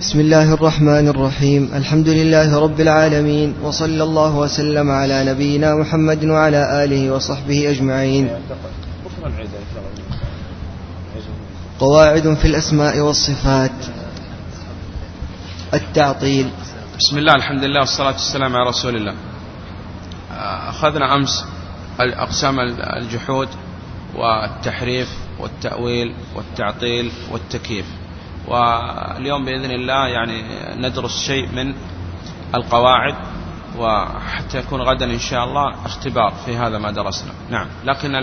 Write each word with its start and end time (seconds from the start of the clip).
بسم 0.00 0.20
الله 0.20 0.54
الرحمن 0.54 1.08
الرحيم. 1.08 1.70
الحمد 1.74 2.08
لله 2.08 2.58
رب 2.58 2.80
العالمين 2.80 3.54
وصلى 3.62 4.02
الله 4.02 4.36
وسلم 4.36 4.90
على 4.90 5.24
نبينا 5.24 5.74
محمد 5.74 6.24
وعلى 6.24 6.84
آله 6.84 7.10
وصحبه 7.10 7.70
أجمعين. 7.70 8.30
قواعد 11.80 12.34
في 12.34 12.44
الأسماء 12.44 12.98
والصفات. 13.00 13.70
التعطيل. 15.74 16.50
بسم 16.98 17.18
الله 17.18 17.34
الحمد 17.34 17.64
لله 17.64 17.80
والصلاة 17.80 18.12
والسلام 18.12 18.56
على 18.56 18.68
رسول 18.68 18.96
الله. 18.96 19.14
أخذنا 20.68 21.14
أمس 21.14 21.44
أقسام 22.00 22.60
الجحود 23.02 23.48
والتحريف 24.14 25.08
والتأويل 25.40 26.14
والتعطيل 26.36 27.10
والتكييف. 27.32 27.86
واليوم 28.48 29.44
بإذن 29.44 29.70
الله 29.70 30.06
يعني 30.06 30.42
ندرس 30.76 31.22
شيء 31.26 31.48
من 31.52 31.74
القواعد 32.54 33.14
وحتى 33.78 34.58
يكون 34.58 34.80
غدا 34.80 35.04
إن 35.04 35.18
شاء 35.18 35.44
الله 35.44 35.86
اختبار 35.86 36.34
في 36.46 36.56
هذا 36.56 36.78
ما 36.78 36.90
درسنا. 36.90 37.32
نعم. 37.50 37.66
لكن 37.84 38.14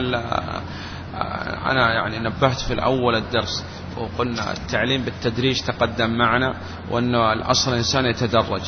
أنا 1.66 1.94
يعني 1.94 2.20
نبهت 2.20 2.60
في 2.60 2.74
الأول 2.74 3.16
الدرس 3.16 3.66
وقلنا 3.98 4.52
التعليم 4.52 5.02
بالتدريج 5.02 5.62
تقدم 5.62 6.18
معنا 6.18 6.56
وأنه 6.92 7.34
الأصل 7.34 7.72
الإنسان 7.72 8.06
يتدرج. 8.06 8.62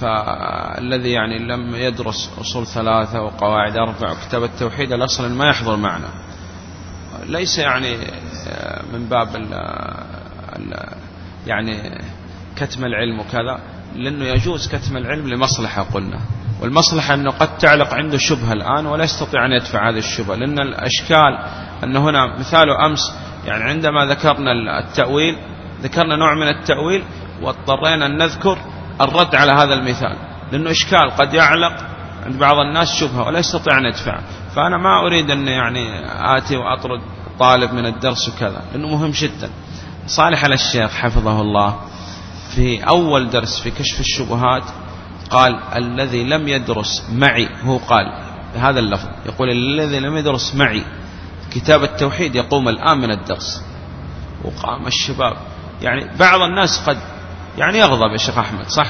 فالذي 0.00 1.10
يعني 1.10 1.38
لم 1.38 1.74
يدرس 1.74 2.30
أصول 2.40 2.66
ثلاثة 2.66 3.22
وقواعد 3.22 3.76
أربع 3.76 4.12
وكتاب 4.12 4.44
التوحيد 4.44 4.92
الأصل 4.92 5.32
ما 5.32 5.48
يحضر 5.48 5.76
معنا. 5.76 6.08
ليس 7.26 7.58
يعني 7.58 7.96
من 8.92 9.08
باب 9.08 9.36
يعني 11.46 12.00
كتم 12.56 12.84
العلم 12.84 13.20
وكذا 13.20 13.58
لأنه 13.96 14.24
يجوز 14.24 14.68
كتم 14.68 14.96
العلم 14.96 15.28
لمصلحة 15.28 15.82
قلنا. 15.82 16.20
والمصلحة 16.62 17.14
أنه 17.14 17.30
قد 17.30 17.58
تعلق 17.58 17.94
عنده 17.94 18.18
شبهة 18.18 18.52
الآن 18.52 18.86
ولا 18.86 19.04
يستطيع 19.04 19.46
أن 19.46 19.52
يدفع 19.52 19.90
هذه 19.90 19.98
الشبهة. 19.98 20.36
لأن 20.36 20.58
الأشكال 20.58 21.38
أن 21.84 21.96
هنا 21.96 22.38
مثال 22.38 22.70
أمس 22.70 23.12
يعني 23.46 23.64
عندما 23.64 24.06
ذكرنا 24.06 24.78
التأويل 24.78 25.36
ذكرنا 25.82 26.16
نوع 26.16 26.34
من 26.34 26.48
التأويل 26.48 27.04
واضطرينا 27.42 28.06
أن 28.06 28.18
نذكر 28.18 28.58
الرد 29.00 29.34
على 29.34 29.52
هذا 29.52 29.74
المثال. 29.74 30.16
لأنه 30.52 30.70
إشكال 30.70 31.10
قد 31.10 31.34
يعلق 31.34 31.72
عند 32.26 32.38
بعض 32.38 32.56
الناس 32.56 32.94
شبهة 33.00 33.26
ولا 33.26 33.38
يستطيع 33.38 33.78
أن 33.78 33.84
يدفع. 33.84 34.20
فأنا 34.56 34.78
ما 34.78 35.06
أريد 35.06 35.30
أن 35.30 35.48
يعني 35.48 36.04
آتي 36.36 36.56
وأطرد 36.56 37.00
طالب 37.38 37.72
من 37.72 37.86
الدرس 37.86 38.28
وكذا 38.28 38.62
لأنه 38.72 38.88
مهم 38.88 39.10
جدا. 39.10 39.50
صالح 40.08 40.44
على 40.44 40.54
الشيخ 40.54 40.90
حفظه 40.90 41.40
الله 41.40 41.80
في 42.54 42.88
أول 42.88 43.30
درس 43.30 43.60
في 43.60 43.70
كشف 43.70 44.00
الشبهات 44.00 44.62
قال 45.30 45.60
الذي 45.76 46.24
لم 46.24 46.48
يدرس 46.48 47.04
معي 47.12 47.48
هو 47.62 47.76
قال 47.76 48.04
هذا 48.56 48.80
اللفظ 48.80 49.08
يقول 49.26 49.50
الذي 49.50 50.00
لم 50.00 50.16
يدرس 50.16 50.54
معي 50.54 50.84
كتاب 51.50 51.84
التوحيد 51.84 52.34
يقوم 52.34 52.68
الآن 52.68 52.98
من 52.98 53.10
الدرس 53.10 53.62
وقام 54.44 54.86
الشباب 54.86 55.36
يعني 55.82 56.16
بعض 56.18 56.40
الناس 56.40 56.78
قد 56.86 56.98
يعني 57.58 57.78
يغضب 57.78 58.12
يا 58.12 58.16
شيخ 58.16 58.38
أحمد 58.38 58.68
صح؟ 58.68 58.86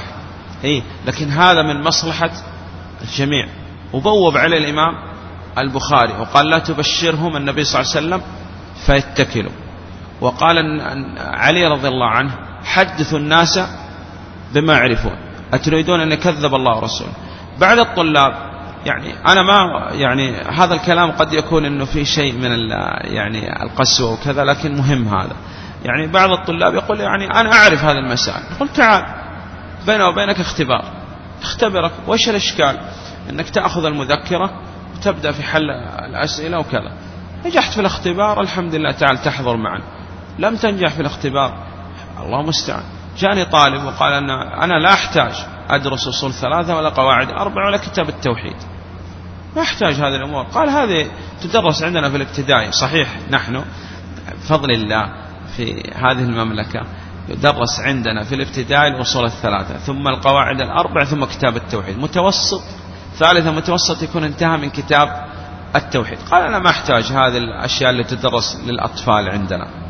إيه 0.65 0.83
لكن 1.07 1.31
هذا 1.31 1.63
من 1.63 1.83
مصلحة 1.83 2.31
الجميع. 3.03 3.49
وبوب 3.93 4.37
عليه 4.37 4.59
الإمام 4.59 4.95
البخاري 5.59 6.13
وقال 6.13 6.51
لا 6.51 6.59
تبشرهم 6.59 7.37
النبي 7.37 7.65
صلى 7.65 7.81
الله 7.81 7.97
عليه 7.97 8.07
وسلم 8.07 8.23
فيتكلوا. 8.87 9.53
وقال 10.21 10.81
علي 11.19 11.67
رضي 11.67 11.89
الله 11.89 12.11
عنه 12.11 12.31
حدثوا 12.65 13.19
الناس 13.19 13.61
بما 14.55 14.73
يعرفون. 14.75 15.17
أتريدون 15.53 16.01
أن 16.01 16.13
يكذب 16.13 16.55
الله 16.55 16.77
ورسوله؟ 16.77 17.13
بعد 17.59 17.79
الطلاب 17.79 18.49
يعني 18.87 19.15
أنا 19.27 19.43
ما 19.43 19.89
يعني 19.93 20.37
هذا 20.37 20.75
الكلام 20.75 21.11
قد 21.11 21.33
يكون 21.33 21.65
أنه 21.65 21.85
في 21.85 22.05
شيء 22.05 22.33
من 22.33 22.51
يعني 23.05 23.63
القسوة 23.63 24.13
وكذا 24.13 24.45
لكن 24.45 24.75
مهم 24.77 25.09
هذا. 25.09 25.37
يعني 25.85 26.07
بعض 26.07 26.31
الطلاب 26.31 26.75
يقول 26.75 27.01
يعني 27.01 27.27
أنا 27.27 27.53
أعرف 27.53 27.85
هذه 27.85 27.99
المسائل. 27.99 28.43
قلت 28.61 28.77
تعال 28.77 29.05
بيني 29.87 30.05
وبينك 30.05 30.41
اختبار. 30.41 30.85
اختبرك؟ 31.43 31.93
وش 32.09 32.29
الإشكال؟ 32.29 32.79
أنك 33.31 33.51
تأخذ 33.51 33.85
المذكرة 33.85 34.51
وتبدأ 34.97 35.33
في 35.33 35.43
حل 35.43 35.71
الأسئلة 36.11 36.59
وكذا. 36.59 36.93
نجحت 37.47 37.73
في 37.73 37.81
الاختبار 37.81 38.41
الحمد 38.41 38.75
لله 38.75 38.93
تعال 38.93 39.23
تحضر 39.23 39.57
معنا. 39.57 39.98
لم 40.39 40.57
تنجح 40.57 40.95
في 40.95 41.01
الاختبار. 41.01 41.67
الله 42.21 42.43
مستعان. 42.43 42.83
جاني 43.19 43.45
طالب 43.45 43.85
وقال 43.85 44.13
أن 44.13 44.31
أنا 44.63 44.79
لا 44.79 44.93
أحتاج 44.93 45.33
أدرس 45.71 46.09
أصول 46.09 46.33
ثلاثة 46.33 46.77
ولا 46.77 46.89
قواعد 46.89 47.31
أربع 47.31 47.67
ولا 47.67 47.77
كتاب 47.77 48.09
التوحيد. 48.09 48.57
ما 49.57 49.63
أحتاج 49.63 49.95
هذه 49.95 50.17
الأمور. 50.17 50.45
قال 50.45 50.71
هذه 50.71 51.11
تدرس 51.43 51.83
عندنا 51.83 52.11
في 52.11 52.17
الابتدائي. 52.17 52.73
صحيح 52.73 53.09
نحن 53.31 53.65
بفضل 54.43 54.71
الله 54.71 55.13
في 55.57 55.93
هذه 55.95 56.23
المملكة 56.23 56.81
يدرس 57.29 57.81
عندنا 57.81 58.25
في 58.25 58.35
الابتدائي 58.35 58.89
الأصول 58.89 59.25
الثلاثة 59.25 59.79
ثم 59.79 60.09
القواعد 60.09 60.61
الأربع 60.61 61.05
ثم 61.05 61.25
كتاب 61.25 61.57
التوحيد. 61.57 61.99
متوسط 61.99 62.63
ثالثا 63.17 63.51
متوسط 63.51 64.03
يكون 64.03 64.25
انتهى 64.25 64.57
من 64.57 64.71
كتاب 64.71 65.25
التوحيد. 65.77 66.19
قال 66.31 66.43
أنا 66.43 66.59
ما 66.59 66.71
أحتاج 66.71 67.05
هذه 67.05 67.39
الأشياء 67.39 67.91
اللي 67.91 68.05
تدرس 68.05 68.57
للأطفال 68.67 69.29
عندنا. 69.29 69.88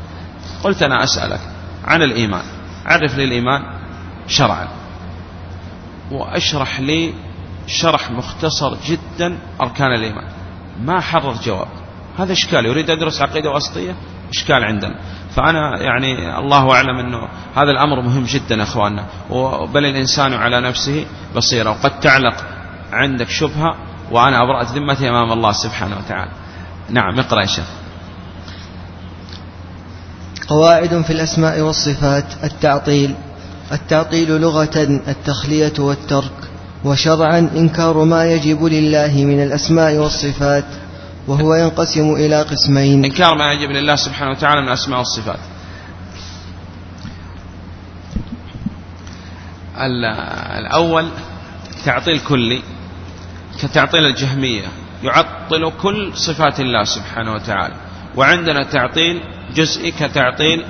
قلت 0.65 0.83
أنا 0.83 1.05
أسألك 1.05 1.41
عن 1.85 2.03
الإيمان. 2.03 2.45
عرف 2.87 3.17
لي 3.17 3.25
الإيمان 3.25 3.63
شرعا. 4.27 4.69
وأشرح 6.11 6.81
لي 6.81 7.15
شرح 7.67 8.11
مختصر 8.11 8.77
جدا 8.87 9.39
أركان 9.61 9.93
الإيمان. 9.93 10.25
ما 10.81 11.01
حرر 11.01 11.35
جواب. 11.45 11.69
هذا 12.19 12.33
إشكال. 12.33 12.67
يريد 12.67 12.91
أدرس 12.91 13.23
عقيدة 13.23 13.51
وسطية 13.51 13.95
إشكال 14.31 14.65
عندنا. 14.65 14.95
فأنا 15.35 15.83
يعني 15.83 16.39
الله 16.39 16.75
أعلم 16.75 16.99
أنه 16.99 17.29
هذا 17.55 17.71
الأمر 17.71 18.01
مهم 18.01 18.25
جدا 18.25 18.63
أخواننا. 18.63 19.05
بل 19.75 19.85
الإنسان 19.85 20.35
على 20.35 20.61
نفسه 20.61 21.07
بصيرة 21.37 21.71
وقد 21.71 22.01
تعلق 22.01 22.45
عندك 22.93 23.29
شبهة 23.29 23.77
وأنا 24.11 24.43
أبرأت 24.43 24.67
ذمتي 24.67 25.09
أمام 25.09 25.33
الله 25.33 25.53
سبحانه 25.53 25.97
وتعالى. 25.97 26.31
نعم 26.91 27.19
اقرأ 27.19 27.41
يا 27.41 27.47
شيخ. 27.47 27.67
قواعد 30.49 31.03
في 31.03 31.13
الأسماء 31.13 31.61
والصفات 31.61 32.25
التعطيل 32.45 33.15
التعطيل 33.73 34.41
لغة 34.41 34.77
التخلية 35.09 35.73
والترك 35.79 36.33
وشرعا 36.85 37.39
إنكار 37.39 38.05
ما 38.05 38.25
يجب 38.25 38.65
لله 38.65 39.25
من 39.25 39.43
الأسماء 39.43 39.97
والصفات 39.97 40.65
وهو 41.27 41.55
ينقسم 41.55 42.15
إلى 42.15 42.43
قسمين. 42.43 43.05
إنكار 43.05 43.35
ما 43.35 43.53
يجب 43.53 43.71
لله 43.71 43.97
سبحانه 43.97 44.31
وتعالى 44.31 44.61
من 44.61 44.69
الأسماء 44.69 44.99
والصفات. 44.99 45.39
الأول 50.59 51.09
تعطيل 51.85 52.21
كلي 52.29 52.63
كتعطيل 53.63 54.07
الجهمية 54.07 54.67
يعطل 55.03 55.73
كل 55.83 56.13
صفات 56.15 56.61
الله 56.61 56.85
سبحانه 56.85 57.33
وتعالى. 57.33 57.75
وعندنا 58.17 58.63
تعطيل 58.63 59.21
جزئي 59.55 59.91
كتعطيل 59.91 60.65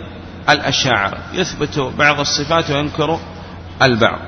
الأشاعر. 0.51 1.19
يثبت 1.33 1.79
بعض 1.79 2.21
الصفات 2.21 2.71
وينكر 2.71 3.19
البعض. 3.83 4.19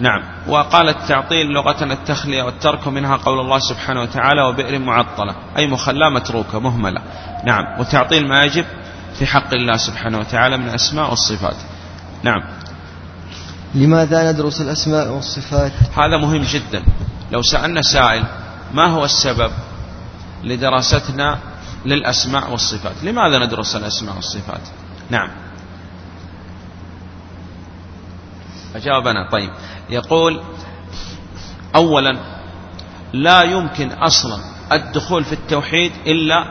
نعم. 0.00 0.22
وقال 0.48 0.88
التعطيل 0.88 1.46
لغة 1.46 1.84
التخلية 1.84 2.42
والترك 2.42 2.88
منها 2.88 3.16
قول 3.16 3.40
الله 3.40 3.58
سبحانه 3.58 4.02
وتعالى 4.02 4.42
وبئر 4.42 4.78
معطلة 4.78 5.34
أي 5.56 5.66
مخلاة 5.66 6.08
متروكة 6.08 6.60
مهملة. 6.60 7.00
نعم. 7.44 7.80
وتعطيل 7.80 8.28
ما 8.28 8.42
يجب 8.44 8.64
في 9.18 9.26
حق 9.26 9.54
الله 9.54 9.76
سبحانه 9.76 10.18
وتعالى 10.18 10.56
من 10.56 10.68
الأسماء 10.68 11.10
والصفات. 11.10 11.56
نعم. 12.22 12.42
لماذا 13.74 14.32
ندرس 14.32 14.60
الأسماء 14.60 15.08
والصفات؟ 15.08 15.72
هذا 15.96 16.16
مهم 16.16 16.42
جدا. 16.42 16.82
لو 17.30 17.42
سألنا 17.42 17.82
سائل 17.82 18.24
ما 18.74 18.86
هو 18.86 19.04
السبب 19.04 19.50
لدراستنا 20.44 21.38
للأسماء 21.84 22.50
والصفات. 22.50 23.04
لماذا 23.04 23.38
ندرس 23.38 23.76
الأسماء 23.76 24.16
والصفات؟ 24.16 24.60
نعم. 25.10 25.30
أجاب 28.74 29.06
أنا 29.06 29.30
طيب. 29.30 29.50
يقول 29.90 30.40
أولا 31.76 32.16
لا 33.12 33.42
يمكن 33.42 33.92
أصلا 33.92 34.38
الدخول 34.72 35.24
في 35.24 35.32
التوحيد 35.32 35.92
إلا 36.06 36.44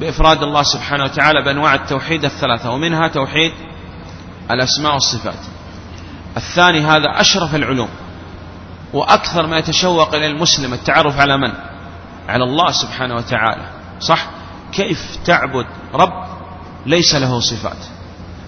بإفراد 0.00 0.42
الله 0.42 0.62
سبحانه 0.62 1.04
وتعالى 1.04 1.42
بأنواع 1.42 1.74
التوحيد 1.74 2.24
الثلاثة 2.24 2.70
ومنها 2.70 3.08
توحيد 3.08 3.52
الأسماء 4.50 4.92
والصفات. 4.94 5.38
الثاني 6.36 6.80
هذا 6.80 7.20
أشرف 7.20 7.54
العلوم 7.54 7.88
وأكثر 8.92 9.46
ما 9.46 9.58
يتشوق 9.58 10.14
إلى 10.14 10.26
المسلم 10.26 10.74
التعرف 10.74 11.20
على 11.20 11.38
من؟ 11.38 11.52
على 12.28 12.44
الله 12.44 12.70
سبحانه 12.70 13.14
وتعالى. 13.14 13.81
صح؟ 14.02 14.26
كيف 14.72 15.16
تعبد 15.24 15.66
رب 15.94 16.24
ليس 16.86 17.14
له 17.14 17.40
صفات. 17.40 17.76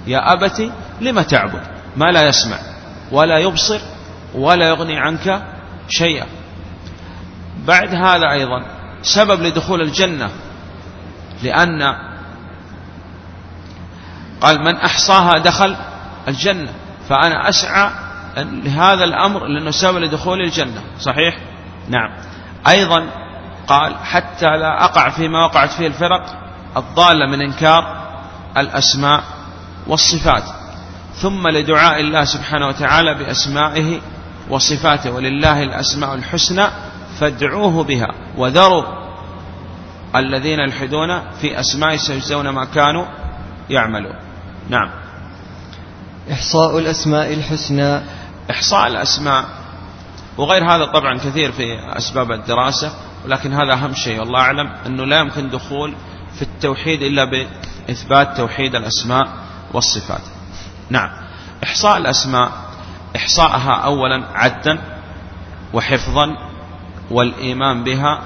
يا 0.06 0.33
أبتي 0.33 0.73
لم 1.01 1.21
تعبد؟ 1.21 1.62
ما 1.97 2.05
لا 2.05 2.29
يسمع 2.29 2.59
ولا 3.12 3.39
يبصر 3.39 3.81
ولا 4.35 4.69
يغني 4.69 4.99
عنك 4.99 5.43
شيئا. 5.89 6.27
بعد 7.67 7.95
هذا 7.95 8.31
أيضا 8.33 8.65
سبب 9.03 9.43
لدخول 9.43 9.81
الجنة 9.81 10.31
لأن 11.43 11.83
قال 14.41 14.61
من 14.61 14.77
أحصاها 14.77 15.39
دخل 15.39 15.77
الجنة. 16.29 16.73
فأنا 17.09 17.49
أسعى 17.49 17.91
لهذا 18.37 19.05
الأمر 19.05 19.47
لأنه 19.47 19.71
سبب 19.71 19.97
لدخول 19.99 20.41
الجنة. 20.41 20.83
صحيح؟ 21.01 21.39
نعم. 21.89 22.11
أيضا 22.69 23.24
قال 23.69 23.96
حتى 24.05 24.56
لا 24.56 24.84
أقع 24.84 25.08
فيما 25.08 25.44
وقعت 25.44 25.70
فيه 25.70 25.87
الفرق 25.87 26.44
الضالة 26.76 27.26
من 27.26 27.40
إنكار 27.40 28.05
الأسماء 28.56 29.22
والصفات 29.87 30.44
ثم 31.14 31.49
لدعاء 31.49 32.00
الله 32.00 32.25
سبحانه 32.25 32.69
وتعالى 32.69 33.14
بأسمائه 33.14 34.00
وصفاته 34.50 35.11
ولله 35.11 35.62
الأسماء 35.62 36.14
الحسنى 36.14 36.66
فادعوه 37.20 37.84
بها 37.84 38.08
وذروا 38.37 38.84
الذين 40.17 40.58
يلحدون 40.58 41.20
في 41.40 41.60
أسماء 41.60 41.96
سيجزون 41.96 42.49
ما 42.49 42.64
كانوا 42.64 43.05
يعملون. 43.70 44.17
نعم. 44.69 44.90
إحصاء 46.32 46.78
الأسماء 46.78 47.34
الحسنى. 47.34 48.00
إحصاء 48.50 48.87
الأسماء 48.87 49.44
وغير 50.38 50.70
هذا 50.70 50.84
طبعا 50.84 51.19
كثير 51.19 51.52
في 51.52 51.78
أسباب 51.96 52.32
الدراسة 52.32 52.93
ولكن 53.25 53.53
هذا 53.53 53.73
أهم 53.73 53.94
شيء 53.94 54.21
والله 54.21 54.41
أعلم 54.41 54.73
أنه 54.87 55.05
لا 55.05 55.19
يمكن 55.21 55.50
دخول 55.50 55.94
في 56.35 56.43
التوحيد 56.43 57.03
إلا 57.03 57.25
بإثبات 57.25 58.37
توحيد 58.37 58.75
الأسماء 58.75 59.29
والصفات. 59.73 60.21
نعم. 60.91 61.11
إحصاء 61.65 61.97
الأسماء 61.97 62.53
إحصاءها 63.17 63.73
أولا 63.73 64.25
عدا 64.35 64.79
وحفظا 65.73 66.37
والإيمان 67.11 67.85
بها 67.85 68.23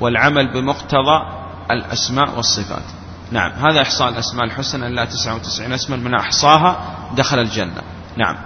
والعمل 0.00 0.52
بمقتضى 0.52 1.20
الأسماء 1.70 2.36
والصفات. 2.36 2.84
نعم. 3.32 3.52
هذا 3.52 3.82
إحصاء 3.82 4.08
الأسماء 4.08 4.44
الحسنى 4.44 4.86
إلا 4.86 5.04
99 5.04 5.72
اسما 5.72 5.96
من 5.96 6.14
أحصاها 6.14 6.76
دخل 7.16 7.38
الجنة. 7.38 7.82
نعم. 8.16 8.36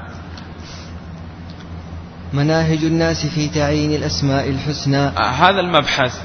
مناهج 2.32 2.84
الناس 2.84 3.26
في 3.26 3.48
تعيين 3.48 3.92
الأسماء 3.92 4.48
الحسنى. 4.48 5.06
آه، 5.06 5.30
هذا 5.30 5.60
المبحث 5.60 6.20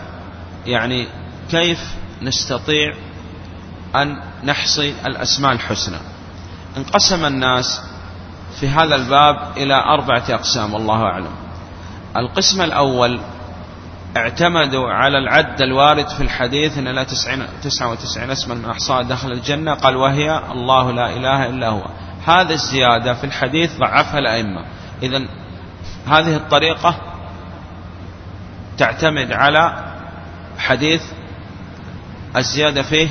يعني 0.65 1.07
كيف 1.51 1.79
نستطيع 2.21 2.93
أن 3.95 4.17
نحصي 4.43 4.93
الأسماء 5.07 5.51
الحسنى. 5.51 5.97
انقسم 6.77 7.25
الناس 7.25 7.81
في 8.59 8.67
هذا 8.67 8.95
الباب 8.95 9.57
إلى 9.57 9.73
أربعة 9.73 10.23
أقسام 10.29 10.73
والله 10.73 11.03
أعلم. 11.03 11.35
القسم 12.17 12.61
الأول 12.61 13.19
اعتمدوا 14.17 14.89
على 14.89 15.17
العد 15.17 15.61
الوارد 15.61 16.07
في 16.07 16.23
الحديث 16.23 16.77
أن 16.77 16.87
لا 16.87 17.03
تسعة 17.63 17.91
وتسعين 17.91 18.31
اسما 18.31 18.55
من 18.55 18.65
أحصاء 18.65 19.03
دخل 19.03 19.31
الجنة. 19.31 19.73
قال 19.73 19.95
وهي 19.95 20.41
الله 20.51 20.91
لا 20.91 21.15
إله 21.15 21.49
إلا 21.49 21.69
هو. 21.69 21.85
هذا 22.25 22.53
الزيادة 22.53 23.13
في 23.13 23.23
الحديث 23.23 23.77
ضعفها 23.77 24.19
الأئمة. 24.19 24.65
إذا 25.03 25.27
هذه 26.07 26.35
الطريقة 26.35 26.95
تعتمد 28.77 29.31
على 29.31 29.93
حديث 30.57 31.01
الزيادة 32.35 32.81
فيه 32.81 33.09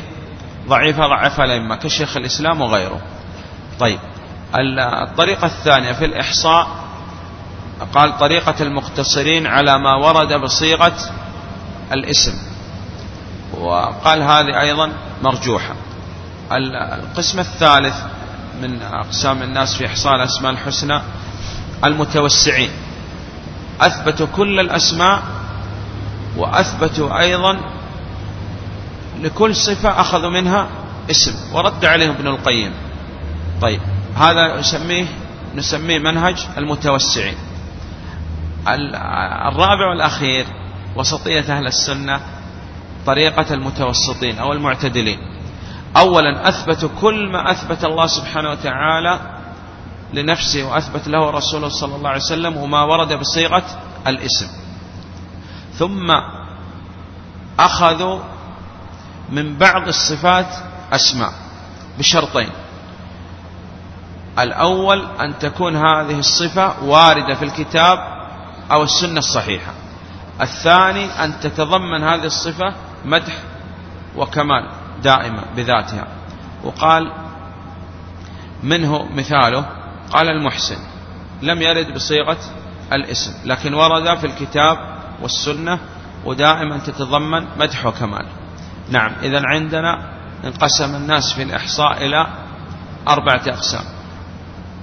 ضعيفة 0.68 1.06
ضعفها 1.06 1.44
الأئمة 1.44 1.76
كشيخ 1.76 2.16
الإسلام 2.16 2.60
وغيره. 2.60 3.00
طيب 3.80 3.98
الطريقة 5.02 5.46
الثانية 5.46 5.92
في 5.92 6.04
الإحصاء 6.04 6.68
قال 7.94 8.18
طريقة 8.18 8.54
المقتصرين 8.60 9.46
على 9.46 9.78
ما 9.78 9.94
ورد 9.94 10.32
بصيغة 10.32 10.96
الاسم. 11.92 12.34
وقال 13.54 14.22
هذه 14.22 14.60
أيضا 14.60 14.92
مرجوحة. 15.22 15.74
القسم 16.52 17.38
الثالث 17.38 17.94
من 18.62 18.82
أقسام 18.82 19.42
الناس 19.42 19.74
في 19.74 19.86
إحصاء 19.86 20.14
الأسماء 20.14 20.52
الحسنى 20.52 21.00
المتوسعين. 21.84 22.70
أثبتوا 23.80 24.26
كل 24.36 24.60
الأسماء 24.60 25.22
وأثبتوا 26.36 27.20
أيضا 27.20 27.60
لكل 29.20 29.54
صفة 29.56 30.00
أخذوا 30.00 30.30
منها 30.30 30.68
اسم. 31.10 31.34
ورد 31.54 31.84
عليهم 31.84 32.10
ابن 32.10 32.26
القيم. 32.26 32.72
طيب 33.62 33.80
هذا 34.16 34.60
نسميه 34.60 35.06
نسميه 35.54 35.98
منهج 35.98 36.46
المتوسعين. 36.58 37.36
الرابع 39.48 39.90
والأخير 39.90 40.46
وسطية 40.96 41.56
أهل 41.56 41.66
السنة 41.66 42.20
طريقة 43.06 43.54
المتوسطين 43.54 44.38
أو 44.38 44.52
المعتدلين. 44.52 45.18
أولا 45.96 46.48
أثبتوا 46.48 46.88
كل 47.00 47.32
ما 47.32 47.50
أثبت 47.50 47.84
الله 47.84 48.06
سبحانه 48.06 48.50
وتعالى 48.50 49.35
لنفسه 50.12 50.64
وأثبت 50.64 51.08
له 51.08 51.30
رسوله 51.30 51.68
صلى 51.68 51.96
الله 51.96 52.08
عليه 52.08 52.20
وسلم 52.20 52.56
وما 52.56 52.82
ورد 52.82 53.12
بصيغة 53.12 53.64
الاسم. 54.06 54.46
ثم 55.74 56.10
أخذوا 57.58 58.20
من 59.30 59.58
بعض 59.58 59.88
الصفات 59.88 60.46
أسماء 60.92 61.32
بشرطين. 61.98 62.50
الأول 64.38 65.06
أن 65.20 65.38
تكون 65.38 65.76
هذه 65.76 66.18
الصفة 66.18 66.84
واردة 66.84 67.34
في 67.34 67.44
الكتاب 67.44 67.98
أو 68.70 68.82
السنة 68.82 69.18
الصحيحة. 69.18 69.72
الثاني 70.40 71.04
أن 71.04 71.40
تتضمن 71.40 72.02
هذه 72.02 72.24
الصفة 72.24 72.74
مدح 73.04 73.38
وكمال 74.16 74.70
دائما 75.02 75.44
بذاتها. 75.56 76.06
وقال 76.64 77.12
منه 78.62 79.08
مثاله 79.14 79.66
قال 80.10 80.28
المحسن. 80.28 80.78
لم 81.42 81.62
يرد 81.62 81.94
بصيغة 81.94 82.38
الاسم. 82.92 83.32
لكن 83.44 83.74
ورد 83.74 84.18
في 84.18 84.26
الكتاب 84.26 84.78
والسنة 85.22 85.78
ودائما 86.24 86.78
تتضمن 86.78 87.46
مدح 87.58 87.86
وكمال. 87.86 88.26
نعم 88.90 89.12
إذا 89.22 89.42
عندنا 89.44 90.12
انقسم 90.44 90.94
الناس 90.94 91.32
في 91.32 91.42
الإحصاء 91.42 92.06
إلى 92.06 92.26
أربعة 93.08 93.42
أقسام. 93.46 93.84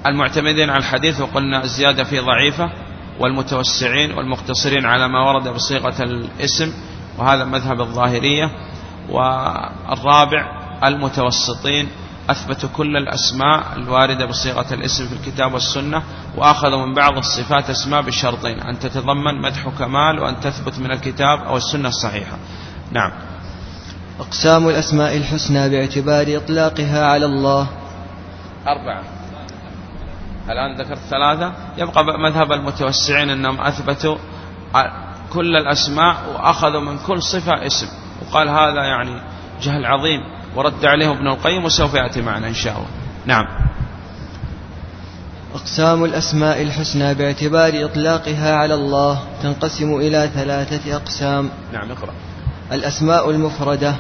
المعتمدين 0.06 0.70
على 0.70 0.80
الحديث 0.80 1.22
وقلنا 1.22 1.64
الزيادة 1.64 2.04
في 2.04 2.20
ضعيفة 2.20 2.70
والمتوسعين 3.20 4.12
والمقتصرين 4.14 4.86
على 4.86 5.08
ما 5.08 5.20
ورد 5.20 5.48
بصيغة 5.48 6.04
الاسم 6.04 6.74
وهذا 7.18 7.46
مذهب 7.46 7.82
الظاهرية 7.82 8.52
والرابع 9.10 10.64
المتوسطين 10.84 11.90
أثبتوا 12.30 12.70
كل 12.70 12.98
الأسماء 12.98 13.64
الواردة 13.76 14.26
بصيغة 14.26 14.74
الاسم 14.74 15.08
في 15.08 15.14
الكتاب 15.14 15.54
والسنة 15.54 16.04
وأخذوا 16.38 16.86
من 16.86 16.94
بعض 16.94 17.18
الصفات 17.18 17.70
أسماء 17.70 18.02
بشرطين 18.02 18.60
أن 18.60 18.80
تتضمن 18.80 19.42
مدح 19.42 19.70
كمال 19.80 20.20
وأن 20.20 20.40
تثبت 20.40 20.80
من 20.80 20.92
الكتاب 20.92 21.40
أو 21.40 21.58
السنة 21.58 21.90
الصحيحة. 21.90 22.38
نعم. 22.92 23.12
أقسام 24.20 24.70
الأسماء 24.70 25.18
الحسنى 25.18 25.70
باعتبار 25.70 26.38
إطلاقها 26.38 27.06
على 27.06 27.26
الله. 27.26 27.68
أربعة. 28.68 29.04
الآن 30.50 30.82
ذكرت 30.82 31.00
ثلاثة. 31.10 31.54
يبقى 31.78 32.04
مذهب 32.06 32.52
المتوسعين 32.52 33.30
أنهم 33.30 33.62
أثبتوا 33.62 34.18
كل 35.34 35.56
الأسماء 35.56 36.16
وأخذوا 36.36 36.82
من 36.82 36.98
كل 36.98 37.22
صفة 37.22 37.66
اسم. 37.66 37.88
وقال 38.22 38.50
هذا 38.50 38.84
يعني 38.84 39.22
جهل 39.62 39.86
عظيم. 39.86 40.33
ورد 40.56 40.86
عليه 40.86 41.12
ابن 41.12 41.28
القيم 41.28 41.66
وسوف 41.66 41.94
يأتي 41.94 42.22
معنا 42.22 42.48
إن 42.48 42.54
شاء 42.54 42.74
الله. 42.74 42.88
نعم. 43.26 43.46
أقسام 45.56 46.04
الأسماء 46.04 46.62
الحسنى 46.62 47.14
باعتبار 47.14 47.86
إطلاقها 47.86 48.56
على 48.56 48.74
الله 48.74 49.20
تنقسم 49.44 49.96
إلى 49.96 50.30
ثلاثة 50.34 50.96
أقسام. 50.96 51.50
نعم 51.74 51.92
اقرأ. 51.92 52.14
الأسماء 52.72 53.30
المفردة 53.30 53.96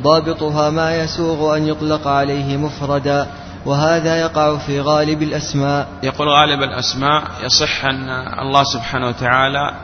ضابطها 0.00 0.70
ما 0.70 0.96
يسوغ 0.96 1.56
أن 1.56 1.66
يطلق 1.66 2.08
عليه 2.08 2.56
مفردا 2.56 3.26
وهذا 3.66 4.20
يقع 4.20 4.56
في 4.56 4.80
غالب 4.80 5.22
الأسماء. 5.22 5.88
يقول 6.02 6.28
غالب 6.28 6.62
الأسماء 6.62 7.22
يصح 7.44 7.84
أن 7.84 8.08
الله 8.38 8.64
سبحانه 8.64 9.08
وتعالى 9.08 9.74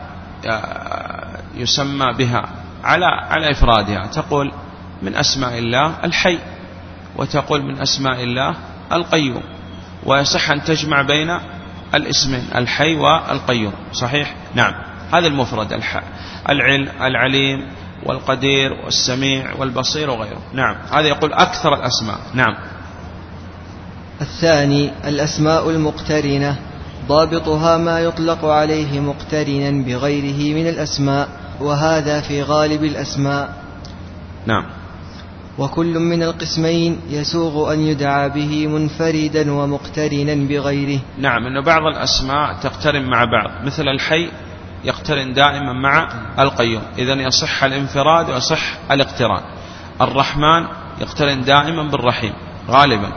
يسمى 1.55 2.13
بها 2.19 2.49
على 2.85 3.07
على 3.07 3.51
إفرادها. 3.51 4.07
تقول 4.07 4.53
من 5.03 5.17
أسماء 5.17 5.59
الله 5.59 6.05
الحي 6.05 6.39
وتقول 7.17 7.63
من 7.63 7.81
أسماء 7.81 8.23
الله 8.23 8.55
القيوم 8.93 9.43
ويصح 10.07 10.51
أن 10.51 10.65
تجمع 10.65 11.03
بين 11.03 11.39
الاسمين 11.95 12.45
الحي 12.55 12.95
والقيوم 12.95 13.73
صحيح؟ 13.93 14.35
نعم. 14.55 14.75
هذا 15.13 15.27
المفرد 15.27 15.83
العلم 16.49 16.89
العليم 17.01 17.67
والقدير 18.07 18.73
والسميع 18.73 19.55
والبصير 19.59 20.11
وغيره. 20.11 20.41
نعم. 20.53 20.77
هذا 20.93 21.09
يقول 21.09 21.33
أكثر 21.33 21.75
الأسماء. 21.75 22.19
نعم. 22.35 22.57
الثاني 24.21 24.91
الأسماء 25.05 25.71
المقترنة 25.71 26.57
ضابطها 27.09 27.79
ما 27.79 28.01
يطلق 28.01 28.45
عليه 28.45 29.01
مقترنا 29.01 29.71
بغيره 29.71 30.55
من 30.55 30.69
الأسماء 30.69 31.29
وهذا 31.61 32.21
في 32.21 32.43
غالب 32.43 32.85
الأسماء. 32.85 33.63
نعم. 34.47 34.82
وكل 35.59 35.99
من 35.99 36.23
القسمين 36.23 37.01
يسوغ 37.11 37.73
أن 37.73 37.81
يدعى 37.81 38.29
به 38.29 38.67
منفردا 38.67 39.53
ومقترنا 39.53 40.35
بغيره. 40.35 41.01
نعم 41.19 41.47
أن 41.47 41.65
بعض 41.65 41.83
الأسماء 41.83 42.55
تقترن 42.63 43.11
مع 43.11 43.25
بعض. 43.25 43.67
مثل 43.67 43.89
الحي 43.89 44.31
يقترن 44.85 45.33
دائما 45.33 45.73
مع 45.73 46.09
القيوم. 46.39 46.83
إذا 46.99 47.13
يصح 47.13 47.65
الانفراد 47.65 48.31
ويصح 48.31 48.75
الاقتران. 48.91 49.43
الرحمن 50.01 50.67
يقترن 51.01 51.45
دائما 51.45 51.83
بالرحيم 51.83 52.33
غالبا. 52.71 53.13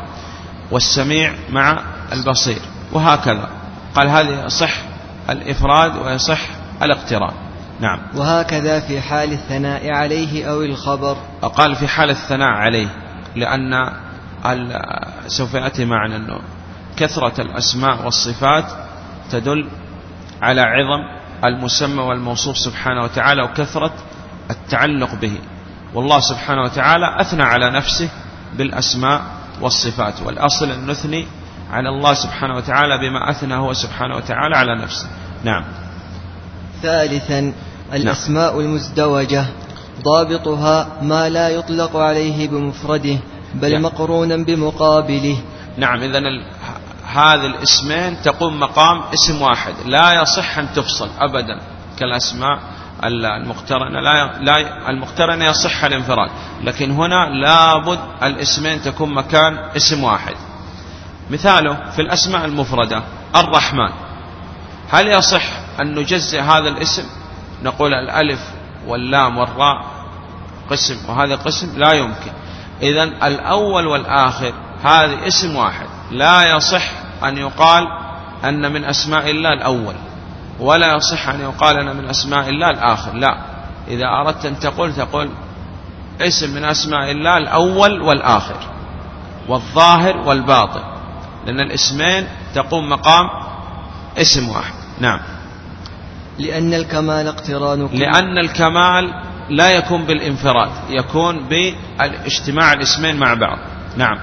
والسميع 0.71 1.33
مع 1.49 1.83
البصير. 2.13 2.61
وهكذا. 2.93 3.49
قال 3.95 4.09
هذه 4.09 4.45
يصح 4.45 4.73
الإفراد 5.29 5.97
ويصح 5.97 6.39
الاقتران. 6.83 7.33
نعم. 7.79 7.99
وهكذا 8.15 8.79
في 8.79 9.01
حال 9.01 9.31
الثناء 9.31 9.89
عليه 9.89 10.45
أو 10.51 10.61
الخبر. 10.61 11.17
قال 11.41 11.75
في 11.75 11.87
حال 11.87 12.09
الثناء 12.09 12.49
عليه 12.49 12.87
لأن 13.35 13.71
سوف 15.27 15.53
يأتي 15.53 15.85
معنا 15.85 16.15
أنه 16.15 16.39
كثرة 16.97 17.41
الأسماء 17.41 18.05
والصفات 18.05 18.65
تدل 19.31 19.69
على 20.41 20.61
عظم 20.61 21.01
المسمى 21.45 22.01
والموصوف 22.01 22.57
سبحانه 22.57 23.03
وتعالى 23.03 23.41
وكثرة 23.41 23.93
التعلق 24.51 25.15
به. 25.15 25.37
والله 25.93 26.19
سبحانه 26.19 26.61
وتعالى 26.61 27.21
أثنى 27.21 27.43
على 27.43 27.71
نفسه 27.71 28.09
بالأسماء 28.53 29.21
والصفات. 29.61 30.21
والأصل 30.21 30.71
أن 30.71 30.87
نثني 30.87 31.27
على 31.71 31.89
الله 31.89 32.13
سبحانه 32.13 32.55
وتعالى 32.55 32.97
بما 32.97 33.29
أثنى 33.29 33.55
هو 33.55 33.73
سبحانه 33.73 34.15
وتعالى 34.15 34.57
على 34.57 34.81
نفسه. 34.81 35.07
نعم. 35.43 35.63
ثالثا 36.85 37.53
الأسماء 37.93 38.51
نعم. 38.51 38.59
المزدوجة 38.59 39.45
ضابطها 40.03 40.87
ما 41.01 41.29
لا 41.29 41.49
يطلق 41.49 41.95
عليه 41.95 42.47
بمفرده 42.47 43.17
بل 43.53 43.71
نعم. 43.71 43.81
مقرونا 43.81 44.37
بمقابله. 44.37 45.37
نعم 45.77 45.99
إذا 46.01 46.19
هذه 47.05 47.45
الاسمين 47.45 48.21
تقوم 48.21 48.59
مقام 48.59 49.01
اسم 49.13 49.41
واحد. 49.41 49.73
لا 49.85 50.21
يصح 50.21 50.57
أن 50.57 50.67
تفصل 50.75 51.09
أبدا 51.19 51.61
كالأسماء 51.99 52.59
المقترنة. 53.03 53.99
لا, 53.99 54.39
لا 54.41 54.89
المقترنة 54.89 55.45
يصح 55.45 55.83
الانفراد 55.83 56.29
لكن 56.63 56.91
هنا 56.91 57.29
لابد 57.29 57.99
الاسمين 58.23 58.81
تكون 58.81 59.13
مكان 59.13 59.57
اسم 59.75 60.03
واحد. 60.03 60.35
مثاله 61.29 61.77
في 61.95 62.01
الأسماء 62.01 62.45
المفردة 62.45 63.03
الرحمن. 63.35 63.89
هل 64.89 65.07
يصح 65.07 65.64
أن 65.81 65.95
نجزئ 65.99 66.39
هذا 66.39 66.69
الاسم. 66.69 67.03
نقول 67.63 67.93
الألف 67.93 68.39
واللام 68.87 69.37
والراء 69.37 69.85
قسم 70.69 71.09
وهذا 71.09 71.35
قسم 71.35 71.79
لا 71.79 71.93
يمكن. 71.93 72.31
إذا 72.81 73.03
الأول 73.03 73.87
والآخر 73.87 74.53
هذه 74.83 75.27
اسم 75.27 75.55
واحد. 75.55 75.87
لا 76.11 76.55
يصح 76.55 76.91
أن 77.23 77.37
يقال 77.37 77.87
أن 78.43 78.71
من 78.71 78.85
أسماء 78.85 79.29
الله 79.29 79.53
الأول 79.53 79.95
ولا 80.59 80.95
يصح 80.95 81.29
أن 81.29 81.41
يقال 81.41 81.77
أن 81.77 81.95
من 81.95 82.09
أسماء 82.09 82.49
الله 82.49 82.69
الآخر 82.69 83.13
لا. 83.13 83.37
إذا 83.87 84.05
أردت 84.05 84.45
أن 84.45 84.59
تقول 84.59 84.93
تقول 84.93 85.29
اسم 86.21 86.53
من 86.53 86.65
أسماء 86.65 87.11
الله 87.11 87.37
الأول 87.37 88.01
والآخر 88.01 88.57
والظاهر 89.47 90.17
والباطن 90.17 90.81
لأن 91.45 91.59
الاسمين 91.59 92.27
تقوم 92.55 92.89
مقام 92.89 93.29
اسم 94.17 94.49
واحد. 94.49 94.73
نعم. 94.99 95.19
لأن 96.39 96.73
الكمال 96.73 97.27
اقتران 97.27 97.87
كل 97.87 97.99
لأن 97.99 98.37
الكمال 98.37 99.13
لا 99.49 99.69
يكون 99.69 100.05
بالانفراد 100.05 100.71
يكون 100.89 101.47
باجتماع 101.49 102.73
الاسمين 102.73 103.15
مع 103.15 103.33
بعض. 103.33 103.57
نعم. 103.97 104.17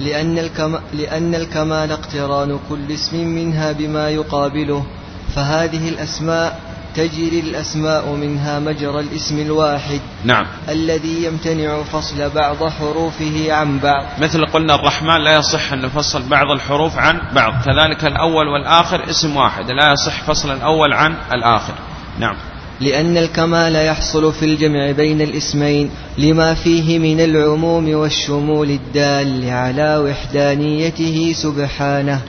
لأن, 0.00 0.38
الكم... 0.38 0.78
لأن 0.92 1.34
الكمال 1.34 1.92
اقتران 1.92 2.58
كل 2.68 2.92
اسم 2.92 3.26
منها 3.26 3.72
بما 3.72 4.08
يقابله 4.08 4.86
فهذه 5.34 5.88
الأسماء 5.88 6.60
تجري 6.96 7.40
الأسماء 7.40 8.08
منها 8.14 8.58
مجرى 8.58 9.00
الاسم 9.00 9.38
الواحد. 9.38 10.00
نعم. 10.24 10.46
الذي 10.68 11.24
يمتنع 11.24 11.82
فصل 11.82 12.30
بعض 12.30 12.68
حروفه 12.68 13.52
عن 13.52 13.78
بعض. 13.78 14.04
مثل 14.18 14.46
قلنا 14.46 14.74
الرحمن 14.74 15.24
لا 15.24 15.36
يصح 15.36 15.72
أن 15.72 15.82
نفصل 15.82 16.22
بعض 16.22 16.50
الحروف 16.50 16.98
عن 16.98 17.20
بعض. 17.34 17.52
كذلك 17.64 18.04
الأول 18.04 18.48
والآخر 18.48 19.10
اسم 19.10 19.36
واحد 19.36 19.70
لا 19.70 19.92
يصح 19.92 20.22
فصل 20.22 20.50
الأول 20.50 20.92
عن 20.92 21.14
الآخر. 21.32 21.74
نعم. 22.18 22.36
لأن 22.80 23.16
الكمال 23.16 23.76
يحصل 23.86 24.32
في 24.32 24.44
الجمع 24.44 24.90
بين 24.90 25.20
الاسمين 25.20 25.90
لما 26.18 26.54
فيه 26.54 26.98
من 26.98 27.20
العموم 27.20 27.94
والشمول 27.94 28.70
الدال 28.70 29.50
على 29.50 29.98
وحدانيته 29.98 31.32
سبحانه. 31.36 32.20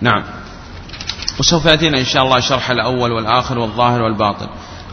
نعم. 0.00 0.22
وسوف 1.40 1.66
يأتينا 1.66 1.98
إن 1.98 2.04
شاء 2.04 2.22
الله 2.22 2.40
شرح 2.40 2.70
الأول 2.70 3.12
والآخر 3.12 3.58
والظاهر 3.58 4.02
والباطن. 4.02 4.46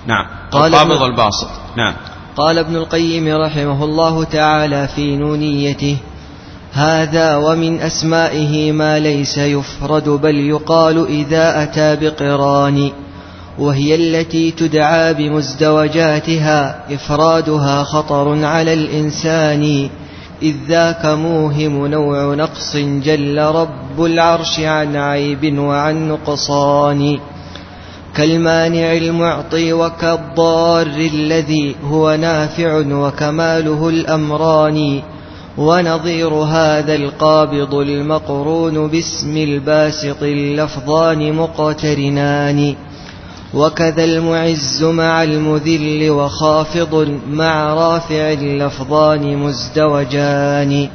نعم. 0.07 0.25
قال 0.51 0.73
القابض 0.73 1.01
والباسط. 1.01 1.47
نعم. 1.77 1.93
قال 2.37 2.57
ابن 2.57 2.75
القيم 2.75 3.27
رحمه 3.27 3.83
الله 3.83 4.23
تعالى 4.23 4.87
في 4.87 5.15
نونيته 5.15 5.97
هذا 6.73 7.35
ومن 7.35 7.81
أسمائه 7.81 8.71
ما 8.71 8.99
ليس 8.99 9.37
يفرد 9.37 10.09
بل 10.09 10.35
يقال 10.35 11.07
إذا 11.07 11.63
أتى 11.63 11.95
بقران 11.95 12.91
وهي 13.59 13.95
التي 13.95 14.51
تدعى 14.51 15.13
بمزدوجاتها 15.13 16.93
إفرادها 16.93 17.83
خطر 17.83 18.45
على 18.45 18.73
الإنسان. 18.73 19.89
إذ 20.41 20.55
ذاك 20.67 21.05
موهم 21.05 21.87
نوع 21.87 22.35
نقص 22.35 22.75
جل 22.77 23.39
رب 23.39 24.05
العرش 24.05 24.59
عن 24.59 24.95
عيب 24.95 25.59
وعن 25.59 26.07
نقصان 26.07 27.19
كالمانع 28.15 28.93
المعطي 28.93 29.73
وكالضار 29.73 30.87
الذي 30.87 31.75
هو 31.83 32.15
نافع 32.15 32.77
وكماله 32.77 33.89
الأمران 33.89 35.01
ونظير 35.57 36.33
هذا 36.33 36.95
القابض 36.95 37.73
المقرون 37.73 38.87
باسم 38.87 39.37
الباسط 39.37 40.23
اللفظان 40.23 41.33
مقترنان 41.33 42.75
وكذا 43.55 44.03
المعز 44.03 44.83
مع 44.83 45.23
المذل 45.23 46.09
وخافض 46.09 47.19
مع 47.29 47.73
رافع 47.73 48.33
اللفظان 48.33 49.37
مزدوجان. 49.37 50.89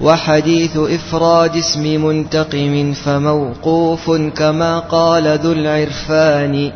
وحديث 0.00 0.76
إفراد 0.76 1.56
اسم 1.56 2.04
منتقم 2.04 2.92
فموقوف 2.92 4.10
كما 4.10 4.78
قال 4.78 5.38
ذو 5.38 5.52
العرفان. 5.52 6.72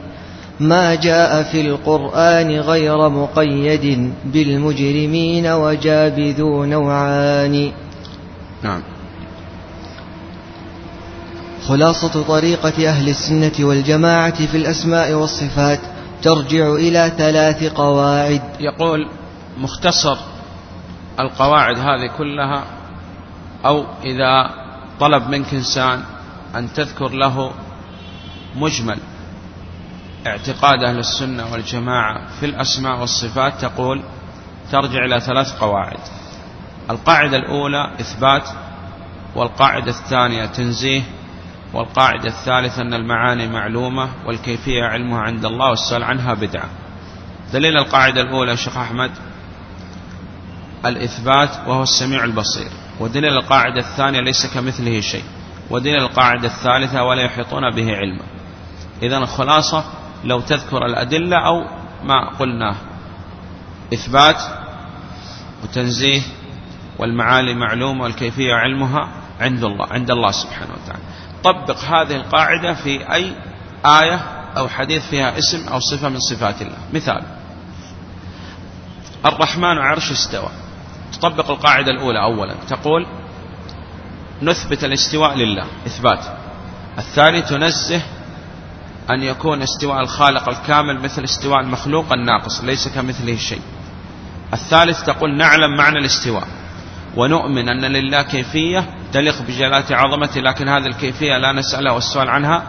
ما 0.61 0.95
جاء 0.95 1.43
في 1.43 1.61
القرآن 1.61 2.61
غير 2.61 3.09
مقيد 3.09 4.13
بالمجرمين 4.25 5.47
وجاب 5.47 6.21
ذو 6.21 6.65
نوعان. 6.65 7.71
نعم. 8.63 8.94
خلاصة 11.69 12.23
طريقة 12.23 12.89
أهل 12.89 13.09
السنة 13.09 13.53
والجماعة 13.61 14.47
في 14.47 14.57
الأسماء 14.57 15.13
والصفات 15.13 15.81
ترجع 16.23 16.73
إلى 16.73 17.13
ثلاث 17.19 17.65
قواعد. 17.65 18.43
يقول 18.61 19.09
مختصر 19.59 20.17
القواعد 21.21 21.79
هذه 21.79 22.11
كلها 22.19 22.65
أو 23.65 23.85
إذا 24.05 24.51
طلب 25.01 25.29
منك 25.29 25.55
إنسان 25.55 26.03
أن 26.57 26.73
تذكر 26.73 27.09
له 27.09 27.53
مجمل. 28.57 28.99
اعتقاد 30.27 30.83
أهل 30.83 30.99
السنة 30.99 31.53
والجماعة 31.53 32.21
في 32.41 32.47
الأسماء 32.47 33.01
والصفات 33.01 33.61
تقول 33.61 34.03
ترجع 34.73 35.05
إلى 35.05 35.21
ثلاث 35.21 35.53
قواعد. 35.53 36.01
القاعدة 36.91 37.37
الأولى 37.37 37.93
إثبات 38.01 38.49
والقاعدة 39.37 39.91
الثانية 39.91 40.47
تنزيه. 40.47 41.03
والقاعدة 41.75 42.29
الثالثة 42.29 42.83
أن 42.83 42.95
المعاني 42.95 43.47
معلومة 43.47 44.09
والكيفية 44.27 44.85
علمها 44.85 45.21
عند 45.21 45.45
الله 45.45 45.71
والسؤال 45.71 46.05
عنها 46.05 46.35
بدعة. 46.35 46.69
دليل 47.53 47.79
القاعدة 47.79 48.21
الأولى 48.21 48.57
شيخ 48.57 48.77
أحمد 48.77 49.11
الإثبات 50.87 51.51
وهو 51.67 51.83
السميع 51.83 52.25
البصير. 52.25 52.71
ودليل 53.01 53.33
القاعدة 53.33 53.81
الثانية 53.81 54.21
ليس 54.21 54.47
كمثله 54.55 55.01
شيء. 55.01 55.25
ودليل 55.71 56.03
القاعدة 56.03 56.49
الثالثة 56.49 57.05
ولا 57.05 57.23
يحيطون 57.23 57.71
به 57.71 57.97
علما 57.97 58.25
إذا 59.03 59.19
الخلاصة 59.19 59.85
لو 60.25 60.41
تذكر 60.41 60.87
الأدلة 60.87 61.37
أو 61.47 61.65
ما 62.05 62.31
قلناه. 62.39 62.77
إثبات 63.95 64.43
وتنزيه 65.65 66.23
والمعالي 66.99 67.55
معلومة 67.55 68.03
والكيفية 68.03 68.55
علمها 68.55 69.09
عند 69.41 69.65
الله 69.65 69.87
عند 69.91 70.11
الله 70.11 70.31
سبحانه 70.31 70.73
وتعالى. 70.73 71.14
طبق 71.45 71.79
هذه 71.79 72.17
القاعدة 72.17 72.75
في 72.75 73.13
أي 73.15 73.33
آية 73.87 74.15
أو 74.57 74.69
حديث 74.69 75.07
فيها 75.07 75.39
اسم 75.39 75.69
أو 75.69 75.81
صفة 75.81 76.09
من 76.09 76.19
صفات 76.19 76.63
الله. 76.63 76.77
مثال. 76.93 77.23
الرحمن 79.27 79.79
عرش 79.79 80.11
استوى. 80.11 80.49
تطبق 81.13 81.51
القاعدة 81.51 81.91
الأولى 81.91 82.23
أولا. 82.23 82.55
تقول 82.69 83.07
نثبت 84.43 84.85
الاستواء 84.85 85.35
لله. 85.37 85.65
إثبات. 85.87 86.25
الثاني 86.99 87.43
تنزه 87.43 88.03
أن 89.11 89.23
يكون 89.23 89.63
استواء 89.63 90.01
الخالق 90.01 90.49
الكامل 90.49 91.01
مثل 91.01 91.25
استواء 91.25 91.61
المخلوق 91.61 92.13
الناقص 92.13 92.65
ليس 92.65 92.89
كمثله 92.89 93.37
شيء. 93.37 93.63
الثالث 94.53 95.03
تقول 95.03 95.37
نعلم 95.37 95.77
معنى 95.77 95.99
الاستواء. 95.99 96.49
ونؤمن 97.17 97.69
أن 97.69 97.85
لله 97.85 98.23
كيفية 98.23 98.85
تليق 99.15 99.43
بجلالة 99.43 99.97
عظمته 99.97 100.41
لكن 100.41 100.69
هذه 100.69 100.87
الكيفية 100.87 101.39
لا 101.39 101.53
نسألها 101.53 101.93
والسؤال 101.93 102.29
عنها 102.29 102.63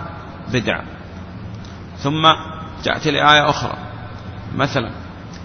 بدعة 0.53 0.83
ثم 1.97 2.27
تأتي 2.83 3.11
لآية 3.11 3.49
أخرى. 3.49 3.73
مثلا 4.55 4.91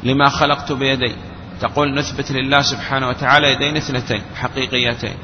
لما 0.03 0.29
خلقت 0.29 0.73
بيدي؟ 0.73 1.15
تقول 1.61 1.95
نثبت 1.95 2.33
لله 2.33 2.63
سبحانه 2.63 3.09
وتعالى 3.09 3.53
يدين 3.53 3.77
اثنتين 3.77 4.23
حقيقيتين. 4.37 5.15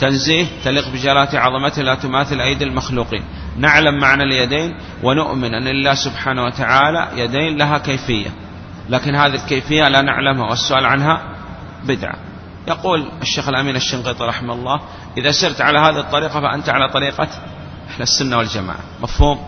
تنزيه 0.00 0.46
تليق 0.64 0.88
بجلالة 0.88 1.38
عظمته 1.38 1.82
لا 1.82 1.94
تماثل 1.94 2.40
أيدي 2.40 2.64
المخلوقين. 2.64 3.24
نعلم 3.56 4.00
معنى 4.00 4.22
اليدين 4.22 4.76
ونؤمن 5.02 5.54
أن 5.54 5.64
لله 5.64 5.94
سبحانه 5.94 6.44
وتعالى 6.44 7.08
يدين 7.16 7.58
لها 7.58 7.78
كيفية. 7.78 8.30
لكن 8.88 9.14
هذه 9.14 9.34
الكيفية 9.34 9.88
لا 9.88 10.02
نعلمها 10.02 10.50
والسؤال 10.50 10.86
عنها 10.86 11.22
بدعة 11.84 12.27
يقول 12.68 13.08
الشيخ 13.22 13.48
الأمين 13.48 13.76
الشنقيطي 13.76 14.24
رحمه 14.24 14.54
الله 14.54 14.80
إذا 15.16 15.30
سرت 15.30 15.60
على 15.60 15.78
هذه 15.78 16.00
الطريقة 16.00 16.40
فأنت 16.40 16.68
على 16.68 16.88
طريقة 16.88 17.28
أهل 17.90 18.02
السنة 18.02 18.38
والجماعة. 18.38 18.78
مفهوم؟ 19.02 19.44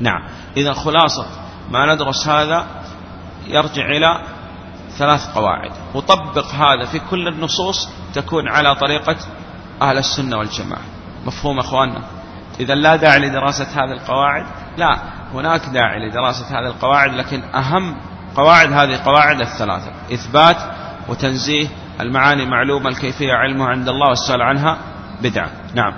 نعم. 0.00 0.28
إذا 0.56 0.72
خلاصة 0.72 1.26
ما 1.70 1.94
ندرس 1.94 2.28
هذا 2.28 2.66
يرجع 3.46 3.86
إلى 3.86 4.20
ثلاث 4.98 5.26
قواعد. 5.34 5.70
وطبق 5.94 6.46
هذا 6.46 6.84
في 6.84 6.98
كل 6.98 7.28
النصوص 7.28 7.88
تكون 8.14 8.48
على 8.48 8.74
طريقة 8.74 9.16
أهل 9.82 9.98
السنة 9.98 10.36
والجماعة. 10.36 10.82
مفهوم 11.26 11.58
أخواننا؟ 11.58 12.02
إذا 12.60 12.74
لا 12.74 12.96
داعي 12.96 13.18
لدراسة 13.18 13.64
هذه 13.64 13.92
القواعد 13.92 14.46
لا 14.76 14.98
هناك 15.34 15.66
داعي 15.66 16.08
لدراسة 16.08 16.60
هذه 16.60 16.66
القواعد 16.66 17.14
لكن 17.14 17.42
أهم 17.54 17.96
قواعد 18.36 18.72
هذه 18.72 19.00
قواعد 19.04 19.40
الثلاثة 19.40 19.92
إثبات 20.12 20.56
وتنزيه 21.08 21.68
المعاني 22.00 22.46
معلومة 22.46 22.88
الكيفية 22.88 23.32
علمها 23.32 23.66
عند 23.66 23.88
الله 23.88 24.08
والسؤال 24.08 24.42
عنها 24.42 24.78
بدعة. 25.22 25.50
نعم. 25.74 25.92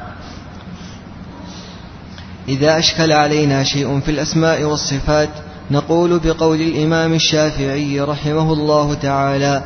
إذا 2.49 2.79
أشكل 2.79 3.13
علينا 3.13 3.65
شيء 3.65 4.01
في 4.01 4.11
الأسماء 4.11 4.63
والصفات 4.63 5.29
نقول 5.71 6.19
بقول 6.19 6.61
الإمام 6.61 7.13
الشافعي 7.13 8.01
رحمه 8.01 8.53
الله 8.53 8.95
تعالى 8.95 9.63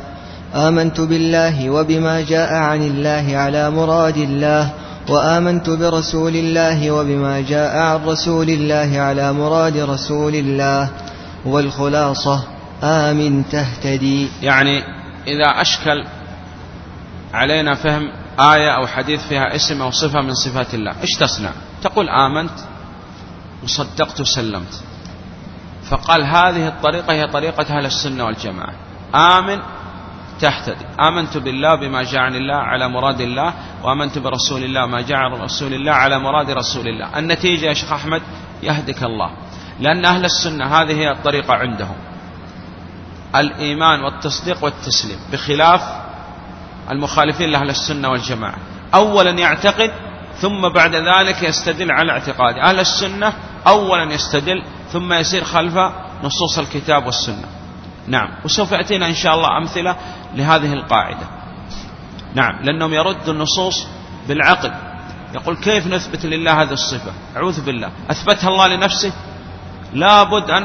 آمنت 0.55 1.01
بالله 1.01 1.69
وبما 1.69 2.21
جاء 2.21 2.53
عن 2.53 2.81
الله 2.81 3.37
على 3.37 3.71
مراد 3.71 4.17
الله 4.17 4.69
وآمنت 5.09 5.69
برسول 5.69 6.35
الله 6.35 6.91
وبما 6.91 7.41
جاء 7.41 7.77
عن 7.77 8.05
رسول 8.05 8.49
الله 8.49 8.99
على 8.99 9.33
مراد 9.33 9.77
رسول 9.77 10.35
الله 10.35 10.89
والخلاصة 11.45 12.43
آمن 12.83 13.43
تهتدي. 13.49 14.27
يعني 14.41 14.83
إذا 15.27 15.61
أشكل 15.61 16.05
علينا 17.35 17.75
فهم 17.75 18.11
آية 18.39 18.75
أو 18.75 18.87
حديث 18.87 19.27
فيها 19.27 19.55
اسم 19.55 19.81
أو 19.81 19.91
صفة 19.91 20.21
من 20.21 20.33
صفات 20.33 20.73
الله. 20.73 21.01
إيش 21.01 21.11
تصنع؟ 21.19 21.51
تقول 21.81 22.09
آمنت 22.09 22.59
وصدقت 23.63 24.21
وسلمت. 24.21 24.83
فقال 25.89 26.23
هذه 26.23 26.67
الطريقة 26.67 27.13
هي 27.13 27.27
طريقة 27.27 27.77
أهل 27.77 27.85
السنة 27.85 28.25
والجماعة. 28.25 28.73
آمن 29.15 29.61
تهتدي. 30.39 30.85
آمنت 30.99 31.37
بالله 31.37 31.75
بما 31.75 32.03
جاء 32.03 32.21
عن 32.21 32.35
الله 32.35 32.55
على 32.55 32.89
مراد 32.89 33.21
الله 33.21 33.53
وآمنت 33.83 34.17
برسول 34.17 34.63
الله 34.63 34.85
ما 34.85 35.01
جاء 35.01 35.17
عن 35.17 35.31
رسول 35.31 35.73
الله 35.73 35.91
على 35.91 36.19
مراد 36.19 36.49
رسول 36.49 36.87
الله. 36.87 37.19
النتيجة 37.19 37.65
يا 37.65 37.73
شيخ 37.73 37.93
أحمد 37.93 38.21
يهدك 38.63 39.03
الله. 39.03 39.29
لأن 39.79 40.05
أهل 40.05 40.25
السنة 40.25 40.65
هذه 40.65 40.91
هي 40.91 41.11
الطريقة 41.11 41.53
عندهم. 41.53 41.95
الإيمان 43.35 44.01
والتصديق 44.01 44.63
والتسليم. 44.63 45.19
بخلاف 45.31 46.04
المخالفين 46.91 47.49
لأهل 47.49 47.69
السنة 47.69 48.09
والجماعة. 48.09 48.57
أولا 48.93 49.31
يعتقد 49.31 49.91
ثم 50.37 50.69
بعد 50.69 50.95
ذلك 50.95 51.43
يستدل 51.43 51.91
على 51.91 52.11
اعتقاده. 52.11 52.61
أهل 52.61 52.79
السنة 52.79 53.33
أولا 53.67 54.13
يستدل 54.13 54.63
ثم 54.91 55.13
يسير 55.13 55.43
خلف 55.43 55.77
نصوص 56.23 56.59
الكتاب 56.59 57.05
والسنة. 57.05 57.45
نعم. 58.07 58.29
وسوف 58.45 58.71
يأتينا 58.71 59.07
إن 59.07 59.13
شاء 59.13 59.35
الله 59.35 59.57
أمثلة 59.57 59.95
لهذه 60.35 60.73
القاعدة. 60.73 61.27
نعم. 62.35 62.63
لأنهم 62.63 62.93
يردوا 62.93 63.33
النصوص 63.33 63.87
بالعقل. 64.27 64.71
يقول 65.35 65.55
كيف 65.55 65.87
نثبت 65.87 66.25
لله 66.25 66.61
هذه 66.61 66.71
الصفة؟ 66.71 67.11
أعوذ 67.35 67.65
بالله. 67.65 67.91
أثبتها 68.09 68.49
الله 68.49 68.67
لنفسه؟ 68.67 69.13
لابد 69.93 70.51
أن 70.51 70.63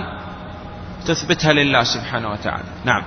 تثبتها 1.07 1.53
لله 1.53 1.85
سبحانه 1.85 2.29
وتعالى. 2.29 2.65
نعم. 2.85 3.03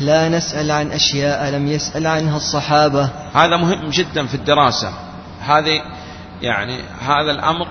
لا 0.00 0.28
نسأل 0.28 0.70
عن 0.70 0.92
أشياء 0.92 1.50
لم 1.50 1.68
يسأل 1.68 2.06
عنها 2.06 2.36
الصحابة. 2.36 3.10
هذا 3.34 3.56
مهم 3.56 3.90
جدا 3.90 4.26
في 4.26 4.34
الدراسة. 4.34 4.92
هذه 5.40 5.82
يعني 6.42 6.80
هذا 7.00 7.30
الأمر 7.30 7.66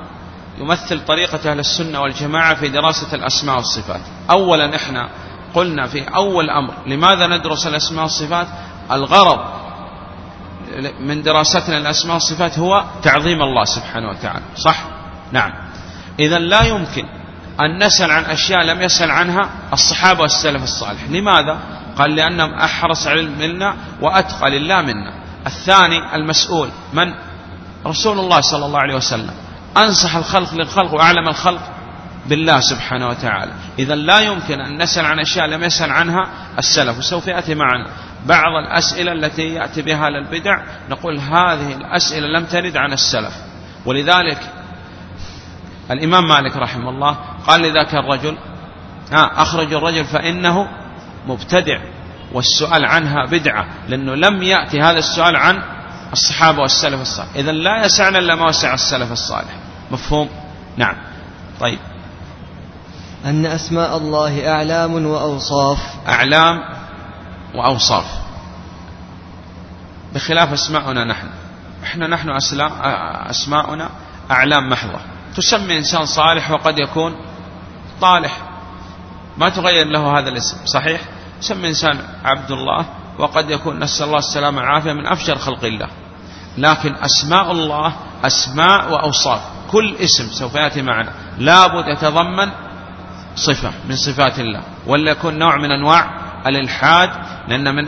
يمثل 0.60 1.06
طريقة 1.06 1.52
أهل 1.52 1.60
السنة 1.60 2.02
والجماعة 2.02 2.56
في 2.56 2.70
دراسة 2.70 3.16
الأسماء 3.16 3.56
والصفات. 3.56 4.02
أولا 4.30 4.76
إحنا 4.76 5.10
قلنا 5.54 5.88
في 5.88 6.04
أول 6.16 6.50
أمر 6.50 6.74
لماذا 6.88 7.28
ندرس 7.28 7.68
الأسماء 7.68 8.04
والصفات؟ 8.04 8.48
الغرض 8.92 9.40
من 11.00 11.22
دراستنا 11.24 11.78
الأسماء 11.78 12.14
والصفات 12.14 12.60
هو 12.60 12.84
تعظيم 13.04 13.42
الله 13.42 13.66
سبحانه 13.66 14.10
وتعالى. 14.10 14.44
صح؟ 14.56 14.84
نعم. 15.32 15.52
إذا 16.20 16.40
لا 16.40 16.64
يمكن 16.64 17.06
أن 17.62 17.84
نسأل 17.84 18.12
عن 18.12 18.24
أشياء 18.24 18.64
لم 18.64 18.82
يسأل 18.82 19.12
عنها 19.12 19.50
الصحابة 19.74 20.22
والسلف 20.22 20.64
الصالح. 20.64 21.04
لماذا؟ 21.10 21.58
قال 22.00 22.16
لأنهم 22.16 22.54
أحرص 22.54 23.08
علم 23.08 23.38
منا 23.40 23.76
وأتقى 24.02 24.50
لله 24.50 24.82
منا. 24.82 25.14
الثاني 25.48 26.16
المسؤول. 26.16 26.70
من؟ 26.94 27.14
رسول 27.86 28.20
الله 28.20 28.42
صلى 28.42 28.66
الله 28.66 28.80
عليه 28.80 28.96
وسلم. 28.96 29.34
أنصح 29.78 30.16
الخلق 30.16 30.54
للخلق 30.54 30.94
وأعلم 30.94 31.28
الخلق 31.28 31.62
بالله 32.26 32.60
سبحانه 32.60 33.10
وتعالى. 33.10 33.52
إذا 33.80 33.96
لا 33.96 34.20
يمكن 34.20 34.60
أن 34.60 34.82
نسأل 34.82 35.06
عن 35.06 35.20
أشياء 35.20 35.46
لم 35.46 35.64
يسأل 35.64 35.92
عنها 35.92 36.28
السلف 36.60 36.98
وسوف 36.98 37.28
يأتي 37.28 37.56
معنا. 37.56 37.88
بعض 38.26 38.54
الأسئلة 38.68 39.12
التي 39.12 39.54
يأتي 39.54 39.82
بها 39.82 40.10
للبدع 40.10 40.62
نقول 40.90 41.20
هذه 41.20 41.74
الأسئلة 41.74 42.28
لم 42.28 42.46
ترد 42.46 42.78
عن 42.78 42.94
السلف. 42.94 43.34
ولذلك 43.86 44.40
الإمام 45.92 46.28
مالك 46.28 46.58
رحمه 46.58 46.90
الله 46.90 47.18
قال 47.48 47.62
لذاك 47.62 47.96
الرجل 47.96 48.38
ها 49.12 49.42
أخرج 49.42 49.74
الرجل 49.74 50.06
فإنه 50.06 50.68
مبتدع 51.30 51.80
والسؤال 52.34 52.86
عنها 52.86 53.26
بدعة 53.26 53.66
لأنه 53.88 54.16
لم 54.16 54.44
يأتي 54.44 54.82
هذا 54.82 55.00
السؤال 55.00 55.36
عن 55.36 55.64
الصحابة 56.14 56.60
والسلف 56.60 57.02
الصالح. 57.02 57.30
إذا 57.36 57.52
لا 57.52 57.86
يسعنا 57.86 58.20
إلا 58.20 58.36
ما 58.36 58.46
وسع 58.46 58.74
السلف 58.74 59.12
الصالح. 59.12 59.54
مفهوم؟ 59.92 60.30
نعم. 60.78 60.96
طيب. 61.60 61.80
أن 63.26 63.46
أسماء 63.46 63.98
الله 63.98 64.48
أعلام 64.48 65.06
وأوصاف. 65.06 65.80
أعلام 66.08 66.60
وأوصاف. 67.56 68.06
بخلاف 70.14 70.54
أسماؤنا 70.54 71.04
نحن. 71.06 71.28
إحنا 71.84 72.08
نحن 72.08 72.30
أسماؤنا 73.30 73.90
أعلام 74.32 74.70
محضة. 74.70 75.00
تسمي 75.36 75.78
إنسان 75.78 76.06
صالح 76.06 76.52
وقد 76.52 76.80
يكون 76.80 77.16
طالح. 78.02 78.38
ما 79.38 79.50
تغير 79.50 79.88
له 79.88 80.20
هذا 80.20 80.30
الاسم 80.30 80.66
صحيح؟ 80.66 81.02
سمي 81.40 81.68
إنسان 81.68 82.00
عبد 82.26 82.52
الله 82.52 82.86
وقد 83.20 83.50
يكون 83.50 83.80
نسأل 83.80 84.06
الله 84.06 84.20
السلامة 84.20 84.58
والعافية 84.62 84.94
من 84.94 85.08
أفجر 85.08 85.36
خلق 85.36 85.66
الله. 85.66 85.88
لكن 86.58 86.96
أسماء 86.96 87.52
الله 87.52 87.94
أسماء 88.24 88.92
وأوصاف 88.92 89.42
كل 89.72 89.96
اسم 89.96 90.28
سوف 90.28 90.56
يأتي 90.56 90.82
معنا. 90.82 91.12
لابد 91.38 91.88
يتضمن 91.88 92.50
صفة 93.36 93.72
من 93.90 93.96
صفات 93.96 94.40
الله 94.40 94.62
ولا 94.88 95.12
يكون 95.12 95.40
نوع 95.40 95.58
من 95.58 95.72
أنواع 95.72 96.20
الإلحاد 96.48 97.10
لأن 97.48 97.76
من 97.76 97.88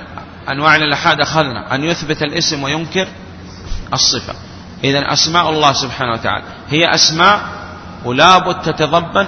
أنواع 0.50 0.76
الإلحاد 0.76 1.22
أخذنا 1.22 1.76
أن 1.76 1.84
يثبت 1.84 2.22
الاسم 2.22 2.64
وينكر 2.64 3.08
الصفة. 3.94 4.34
إذا 4.84 5.14
أسماء 5.14 5.50
الله 5.50 5.74
سبحانه 5.74 6.12
وتعالى 6.12 6.44
هي 6.70 6.96
أسماء 6.96 7.42
ولابد 8.06 8.62
تتضمن 8.62 9.28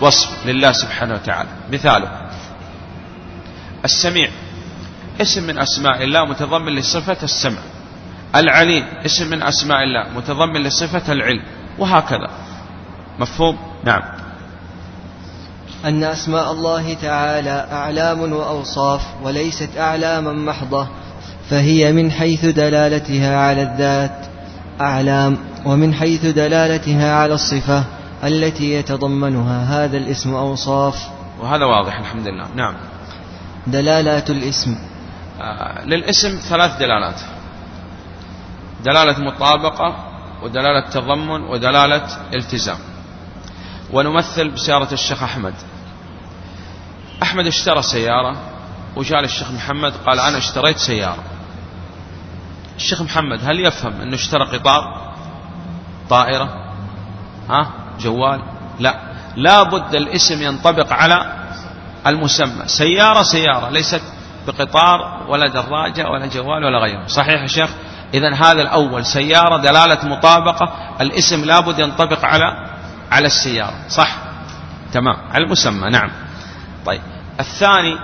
وصف 0.00 0.46
لله 0.46 0.72
سبحانه 0.72 1.14
وتعالى. 1.14 1.48
مثاله 1.72 2.27
السميع. 3.84 4.30
اسم 5.20 5.46
من 5.46 5.58
أسماء 5.58 6.04
الله 6.04 6.24
متضمن 6.24 6.74
لصفة 6.74 7.16
السمع. 7.22 7.58
العليم 8.36 8.84
اسم 9.06 9.30
من 9.30 9.42
أسماء 9.42 9.82
الله 9.82 10.08
متضمن 10.16 10.62
لصفة 10.62 11.12
العلم. 11.12 11.42
وهكذا. 11.78 12.30
مفهوم؟ 13.18 13.58
نعم. 13.84 14.02
أن 15.84 16.04
أسماء 16.04 16.52
الله 16.52 16.94
تعالى 16.94 17.68
أعلام 17.72 18.32
وأوصاف 18.32 19.00
وليست 19.22 19.68
أعلاما 19.78 20.32
محضة 20.32 20.88
فهي 21.50 21.92
من 21.92 22.10
حيث 22.10 22.44
دلالتها 22.44 23.36
على 23.36 23.62
الذات 23.62 24.26
أعلام 24.80 25.38
ومن 25.64 25.94
حيث 25.94 26.26
دلالتها 26.26 27.14
على 27.14 27.34
الصفة 27.34 27.84
التي 28.24 28.72
يتضمنها. 28.72 29.84
هذا 29.84 29.96
الاسم 29.96 30.34
أوصاف. 30.34 31.08
وهذا 31.40 31.64
واضح 31.64 31.98
الحمد 31.98 32.28
لله. 32.28 32.46
نعم. 32.54 32.74
دلالات 33.70 34.30
الاسم. 34.30 34.78
آه 35.40 35.84
للاسم 35.84 36.38
ثلاث 36.48 36.78
دلالات. 36.78 37.20
دلالة 38.84 39.20
مطابقة 39.20 39.96
ودلالة 40.42 40.90
تضمن 40.90 41.42
ودلالة 41.42 42.06
التزام. 42.34 42.78
ونمثل 43.92 44.48
بسيارة 44.48 44.92
الشيخ 44.92 45.22
أحمد. 45.22 45.54
أحمد 47.22 47.46
اشترى 47.46 47.82
سيارة 47.82 48.36
وجاء 48.96 49.20
للشيخ 49.20 49.50
محمد 49.50 49.92
قال 50.06 50.20
أنا 50.20 50.38
اشتريت 50.38 50.78
سيارة. 50.78 51.24
الشيخ 52.76 53.02
محمد 53.02 53.38
هل 53.44 53.60
يفهم 53.60 54.00
أنه 54.00 54.14
اشترى 54.14 54.44
قطار 54.44 55.12
طائرة؟ 56.10 56.48
ها؟ 57.50 57.70
جوال؟ 58.00 58.40
لا. 58.80 58.94
لابد 59.36 59.94
الاسم 59.94 60.42
ينطبق 60.42 60.92
على 60.92 61.37
المسمى. 62.06 62.66
سيارة 62.66 63.22
سيارة. 63.22 63.70
ليست 63.70 64.02
بقطار 64.46 65.26
ولا 65.28 65.48
دراجة 65.48 66.08
ولا 66.08 66.26
جوال 66.26 66.64
ولا 66.64 66.78
غيره. 66.78 67.06
صحيح 67.06 67.42
يا 67.42 67.46
شيخ؟ 67.46 67.70
إذا 68.14 68.34
هذا 68.34 68.62
الأول. 68.62 69.06
سيارة 69.06 69.56
دلالة 69.56 70.08
مطابقة. 70.08 70.96
الاسم 71.00 71.44
لابد 71.44 71.78
ينطبق 71.78 72.24
على 72.24 72.68
على 73.12 73.26
السيارة. 73.26 73.88
صح؟ 73.88 74.16
تمام. 74.92 75.16
على 75.30 75.44
المسمى. 75.44 75.90
نعم. 75.90 76.10
طيب. 76.86 77.00
الثاني 77.40 77.98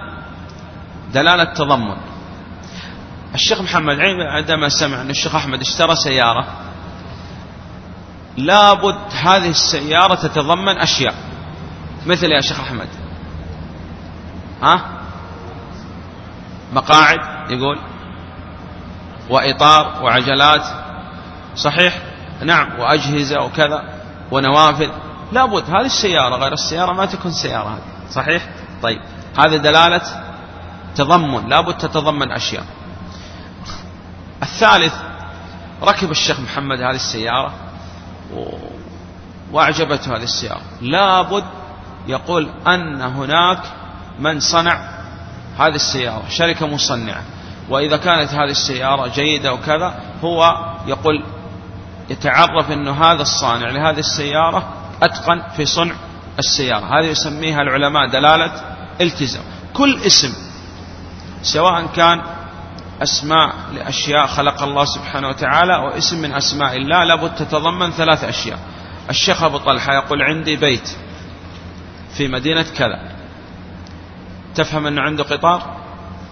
دلالة 1.13 1.45
تضمن. 1.45 1.97
الشيخ 3.35 3.61
محمد 3.61 3.99
عندما 4.37 4.69
سمع 4.69 5.01
أن 5.01 5.11
الشيخ 5.11 5.35
أحمد 5.35 5.61
اشترى 5.61 5.97
سيارة 5.97 6.47
لابد 8.37 8.97
هذه 9.23 9.51
السيارة 9.51 10.15
تتضمن 10.15 10.79
أشياء. 10.79 11.15
مثل 12.07 12.27
يا 12.27 12.41
شيخ 12.41 12.61
أحمد. 12.61 12.89
ها؟ 14.63 14.81
مقاعد 16.73 17.51
يقول. 17.51 17.79
وإطار 19.31 20.03
وعجلات. 20.03 20.65
صحيح؟ 21.57 22.03
نعم. 22.43 22.81
وأجهزة 22.81 23.41
وكذا. 23.41 23.85
ونوافذ. 24.31 24.91
لابد 25.33 25.71
هذه 25.71 25.87
السيارة 25.87 26.37
غير 26.37 26.53
السيارة 26.53 26.93
ما 26.93 27.07
تكون 27.07 27.33
سيارة 27.33 27.69
هذه. 27.69 28.11
صحيح؟ 28.11 28.49
طيب. 28.83 29.01
هذه 29.39 29.57
دلالة 29.57 30.03
تضمن 30.97 31.49
لابد 31.49 31.79
تتضمن 31.79 32.33
أشياء. 32.33 32.65
الثالث 34.43 34.95
ركب 35.83 36.11
الشيخ 36.11 36.41
محمد 36.41 36.81
هذه 36.81 36.95
السيارة 36.95 37.53
وأعجبته 39.53 40.17
هذه 40.17 40.23
السيارة. 40.23 40.61
لابد 40.81 41.45
يقول 42.07 42.51
أن 42.67 43.03
هناك 43.03 43.59
من 44.19 44.41
صنع 44.41 44.89
هذه 45.59 45.75
السيارة 45.75 46.23
شركة 46.29 46.67
مصنعة. 46.67 47.23
وإذا 47.69 47.97
كانت 47.97 48.31
هذه 48.31 48.51
السيارة 48.51 49.07
جيدة 49.07 49.53
وكذا 49.53 49.95
هو 50.25 50.55
يقول 50.87 51.25
يتعرف 52.11 52.71
أنه 52.71 53.05
هذا 53.05 53.23
الصانع 53.23 53.71
لهذه 53.71 53.99
السيارة 53.99 54.69
أتقن 55.03 55.43
في 55.57 55.65
صنع 55.65 55.95
السيارة. 56.39 57.01
هذه 57.01 57.07
يسميها 57.07 57.63
العلماء 57.63 58.09
دلالة 58.09 58.53
التزام. 59.01 59.43
كل 59.75 60.01
اسم 60.07 60.33
سواء 61.43 61.87
كان 61.87 62.23
أسماء 63.03 63.55
لأشياء 63.75 64.27
خلق 64.27 64.63
الله 64.63 64.85
سبحانه 64.85 65.29
وتعالى 65.29 65.77
واسم 65.77 66.23
من 66.23 66.33
أسماء 66.33 66.77
الله 66.77 67.05
لابد 67.05 67.35
تتضمن 67.35 67.91
ثلاث 67.91 68.25
أشياء. 68.25 68.59
الشيخ 69.11 69.43
أبو 69.43 69.59
طلحة 69.59 69.95
يقول 69.95 70.23
عندي 70.23 70.57
بيت 70.57 70.97
في 72.17 72.29
مدينة 72.29 72.67
كذا. 72.77 73.14
تفهم 74.55 74.87
أنه 74.87 75.03
عنده 75.03 75.25
قطار؟ 75.25 75.77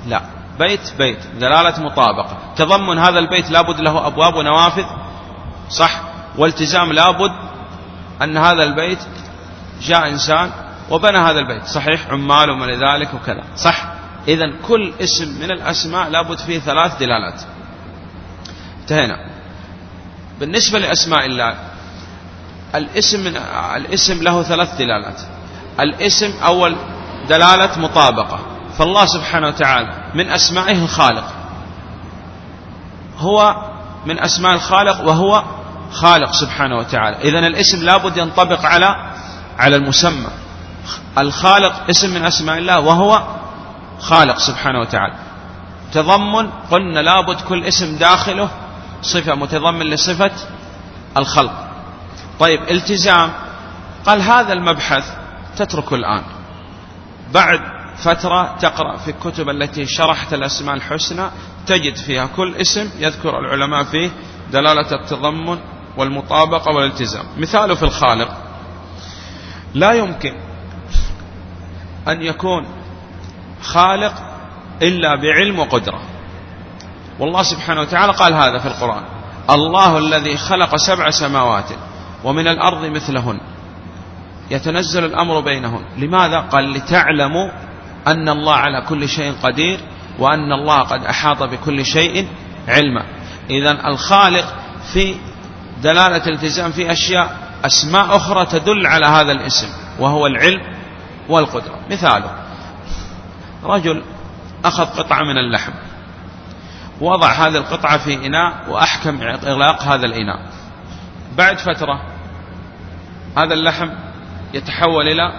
لا. 0.06 0.22
بيت 0.58 0.92
بيت. 0.98 1.18
دلالة 1.40 1.80
مطابقة. 1.80 2.38
تضمن 2.56 2.98
هذا 2.98 3.18
البيت 3.18 3.50
لابد 3.50 3.80
له 3.80 4.06
أبواب 4.06 4.34
ونوافذ؟ 4.34 4.84
صح. 5.70 6.00
والتزام 6.38 6.92
لابد 6.92 7.32
أن 8.22 8.36
هذا 8.36 8.62
البيت 8.62 8.98
جاء 9.82 10.08
إنسان 10.08 10.50
وبنى 10.90 11.18
هذا 11.18 11.38
البيت. 11.40 11.66
صحيح. 11.66 12.10
عمال 12.10 12.50
وما 12.50 12.64
لذلك 12.64 13.14
وكذا. 13.14 13.44
صح. 13.56 13.84
إذا 14.28 14.52
كل 14.68 14.92
اسم 15.00 15.40
من 15.40 15.50
الأسماء 15.50 16.08
لابد 16.08 16.38
فيه 16.38 16.58
ثلاث 16.58 16.98
دلالات. 16.98 17.40
انتهينا. 18.80 19.16
بالنسبة 20.40 20.78
لأسماء 20.78 21.26
الله 21.26 21.56
الاسم 22.74 23.24
من 23.24 23.36
الاسم 23.76 24.22
له 24.22 24.42
ثلاث 24.42 24.76
دلالات. 24.78 25.20
الاسم 25.80 26.34
أول 26.44 26.76
دلالة 27.28 27.78
مطابقة. 27.78 28.38
فالله 28.78 29.06
سبحانه 29.06 29.46
وتعالى 29.46 30.10
من 30.14 30.30
أسمائه 30.30 30.84
الخالق. 30.84 31.24
هو 33.18 33.56
من 34.06 34.18
أسماء 34.18 34.54
الخالق 34.54 35.00
وهو 35.04 35.44
خالق 35.92 36.32
سبحانه 36.32 36.76
وتعالى. 36.76 37.16
إذا 37.16 37.38
الاسم 37.38 37.84
لابد 37.84 38.16
ينطبق 38.16 38.64
على 38.64 38.96
على 39.58 39.76
المسمى. 39.76 40.28
الخالق 41.18 41.72
اسم 41.90 42.14
من 42.14 42.24
أسماء 42.24 42.58
الله 42.58 42.80
وهو 42.80 43.22
خالق 44.00 44.38
سبحانه 44.38 44.80
وتعالى. 44.80 45.14
تضمن 45.92 46.50
قلنا 46.70 47.00
لابد 47.00 47.40
كل 47.40 47.64
اسم 47.64 47.96
داخله 47.96 48.48
صفة 49.02 49.34
متضمن 49.34 49.86
لصفة 49.86 50.30
الخلق. 51.16 51.52
طيب 52.40 52.60
التزام. 52.70 53.32
قال 54.06 54.22
هذا 54.22 54.52
المبحث 54.52 55.04
تتركه 55.56 55.94
الآن. 55.94 56.22
بعد 57.34 57.60
فترة 57.96 58.56
تقرأ 58.60 58.96
في 58.96 59.10
الكتب 59.10 59.48
التي 59.48 59.86
شرحت 59.86 60.34
الأسماء 60.34 60.74
الحسنى 60.74 61.30
تجد 61.66 61.96
فيها 61.96 62.26
كل 62.26 62.56
اسم 62.56 62.90
يذكر 62.98 63.38
العلماء 63.38 63.84
فيه 63.84 64.10
دلالة 64.52 64.92
التضمن 64.92 65.58
والمطابقة 65.96 66.72
والالتزام. 66.72 67.24
مثاله 67.38 67.74
في 67.74 67.82
الخالق. 67.82 68.28
لا 69.74 69.92
يمكن 69.92 70.32
أن 72.08 72.22
يكون 72.22 72.66
خالق 73.62 74.14
إلا 74.82 75.14
بعلم 75.14 75.58
وقدرة. 75.58 76.00
والله 77.18 77.42
سبحانه 77.42 77.80
وتعالى 77.80 78.12
قال 78.12 78.34
هذا 78.34 78.58
في 78.58 78.68
القرآن. 78.68 79.04
الله 79.50 79.98
الذي 79.98 80.36
خلق 80.36 80.76
سبع 80.76 81.10
سماوات 81.10 81.70
ومن 82.24 82.48
الأرض 82.48 82.84
مثلهن. 82.84 83.40
يتنزل 84.50 85.04
الأمر 85.04 85.40
بينهن 85.40 85.84
لماذا؟ 85.98 86.40
قال 86.40 86.72
لتعلموا 86.72 87.50
أن 88.06 88.28
الله 88.28 88.54
على 88.54 88.80
كل 88.88 89.08
شيء 89.08 89.34
قدير 89.42 89.80
وأن 90.18 90.52
الله 90.52 90.78
قد 90.78 91.04
أحاط 91.04 91.42
بكل 91.42 91.86
شيء 91.86 92.28
علما. 92.68 93.04
إذا 93.50 93.88
الخالق 93.88 94.54
في 94.92 95.14
دلالة 95.82 96.26
التزام 96.26 96.72
في 96.72 96.92
أشياء 96.92 97.36
أسماء 97.64 98.16
أخرى 98.16 98.46
تدل 98.46 98.86
على 98.86 99.06
هذا 99.06 99.32
الاسم 99.32 99.68
وهو 99.98 100.26
العلم 100.26 100.60
والقدرة. 101.28 101.78
مثاله 101.90 102.30
رجل 103.64 104.02
أخذ 104.64 104.84
قطعة 104.84 105.22
من 105.22 105.38
اللحم 105.38 105.72
وضع 107.00 107.32
هذه 107.32 107.56
القطعة 107.56 107.98
في 107.98 108.26
إناء 108.26 108.52
وأحكم 108.68 109.22
إغلاق 109.22 109.82
هذا 109.82 110.06
الإناء. 110.06 110.38
بعد 111.36 111.58
فترة 111.58 112.02
هذا 113.36 113.54
اللحم 113.54 113.90
يتحول 114.54 115.08
إلى 115.08 115.32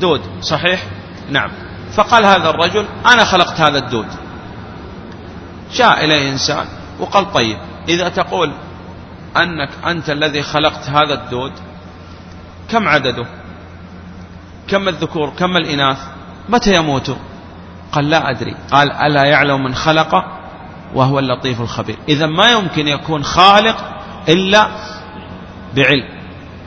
دود 0.00 0.20
صحيح؟ 0.40 0.82
نعم. 1.30 1.50
فقال 1.92 2.26
هذا 2.26 2.50
الرجل 2.50 2.86
أنا 3.06 3.24
خلقت 3.24 3.60
هذا 3.60 3.78
الدود. 3.78 4.06
جاء 5.72 6.04
إليه 6.04 6.32
إنسان 6.32 6.66
وقال 7.00 7.32
طيب 7.32 7.58
إذا 7.88 8.08
تقول 8.08 8.52
أنك 9.36 9.68
أنت 9.86 10.10
الذي 10.10 10.42
خلقت 10.42 10.88
هذا 10.88 11.14
الدود 11.14 11.52
كم 12.70 12.88
عدده؟ 12.88 13.26
كم 14.68 14.88
الذكور؟ 14.88 15.30
كم 15.38 15.56
الإناث؟ 15.56 15.98
متى 16.48 16.74
يموت؟ 16.74 17.16
قال 17.92 18.10
لا 18.10 18.30
أدري. 18.30 18.56
قال 18.70 18.92
ألا 18.92 19.24
يعلم 19.24 19.64
من 19.64 19.74
خلق؟ 19.74 20.24
وهو 20.94 21.18
اللطيف 21.18 21.60
الخبير. 21.60 21.96
إذا 22.08 22.26
ما 22.26 22.50
يمكن 22.50 22.88
يكون 22.88 23.24
خالق 23.24 23.76
إلا 24.28 24.68
بعلم. 25.76 26.15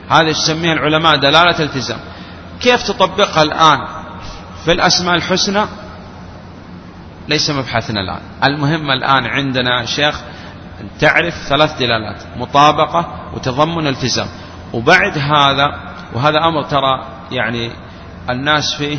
هذا 0.10 0.30
يسميه 0.30 0.74
العلماء 0.74 1.16
دلالة 1.16 1.60
التزام. 1.60 2.00
كيف 2.62 2.84
تطبقها 2.84 3.44
الآن 3.44 3.88
في 4.66 4.72
الأسماء 4.72 5.16
الحسنى؟ 5.16 5.66
ليس 7.28 7.50
مبحثنا 7.50 8.02
الآن. 8.02 8.22
المهم 8.44 8.92
الآن 8.92 9.26
عندنا 9.26 9.86
شيخ 9.86 10.22
تعرف 11.00 11.34
ثلاث 11.34 11.78
دلالات 11.78 12.22
مطابقة 12.38 13.32
وتضمن 13.34 13.88
التزام. 13.88 14.28
وبعد 14.74 15.18
هذا 15.18 15.80
وهذا 16.14 16.38
أمر 16.38 16.64
ترى 16.64 17.06
يعني 17.32 17.72
الناس 18.30 18.74
فيه 18.74 18.98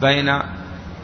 بين 0.00 0.38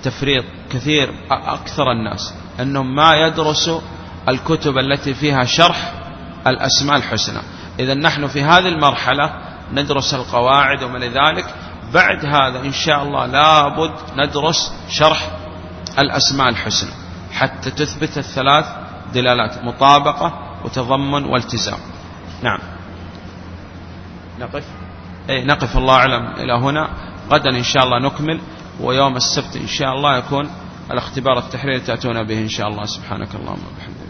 تفريط 0.02 0.44
كثير 0.70 1.14
أكثر 1.30 1.92
الناس 1.92 2.34
أنهم 2.60 2.94
ما 2.94 3.14
يدرسوا 3.14 3.80
الكتب 4.28 4.78
التي 4.78 5.14
فيها 5.14 5.44
شرح 5.44 5.92
الأسماء 6.46 6.96
الحسنى. 6.96 7.40
إذا 7.78 7.94
نحن 7.94 8.26
في 8.26 8.42
هذه 8.42 8.68
المرحلة 8.68 9.34
ندرس 9.72 10.14
القواعد 10.14 10.82
وما 10.82 10.98
ذلك 10.98 11.54
بعد 11.94 12.24
هذا 12.24 12.60
إن 12.60 12.72
شاء 12.72 13.02
الله 13.02 13.26
لابد 13.26 13.92
ندرس 14.16 14.72
شرح 14.88 15.30
الأسماء 15.98 16.48
الحسنى 16.48 16.90
حتى 17.32 17.70
تثبت 17.70 18.18
الثلاث 18.18 18.66
دلالات 19.14 19.64
مطابقة 19.64 20.58
وتضمن 20.64 21.24
والتزام. 21.24 21.78
نعم. 22.42 22.58
نقف؟ 24.40 24.64
أي 25.30 25.44
نقف 25.44 25.76
الله 25.76 25.94
أعلم. 25.94 26.26
إلى 26.26 26.52
هنا. 26.52 26.88
غدا 27.30 27.50
إن 27.50 27.62
شاء 27.62 27.84
الله 27.84 27.98
نكمل 27.98 28.40
ويوم 28.80 29.16
السبت 29.16 29.56
إن 29.56 29.66
شاء 29.66 29.92
الله 29.92 30.16
يكون 30.16 30.50
الاختبار 30.90 31.38
التحريري 31.38 31.80
تأتون 31.80 32.22
به 32.22 32.38
إن 32.38 32.48
شاء 32.48 32.68
الله. 32.68 32.84
سبحانك 32.86 33.34
اللهم 33.34 33.62
وبحمدك. 33.72 34.03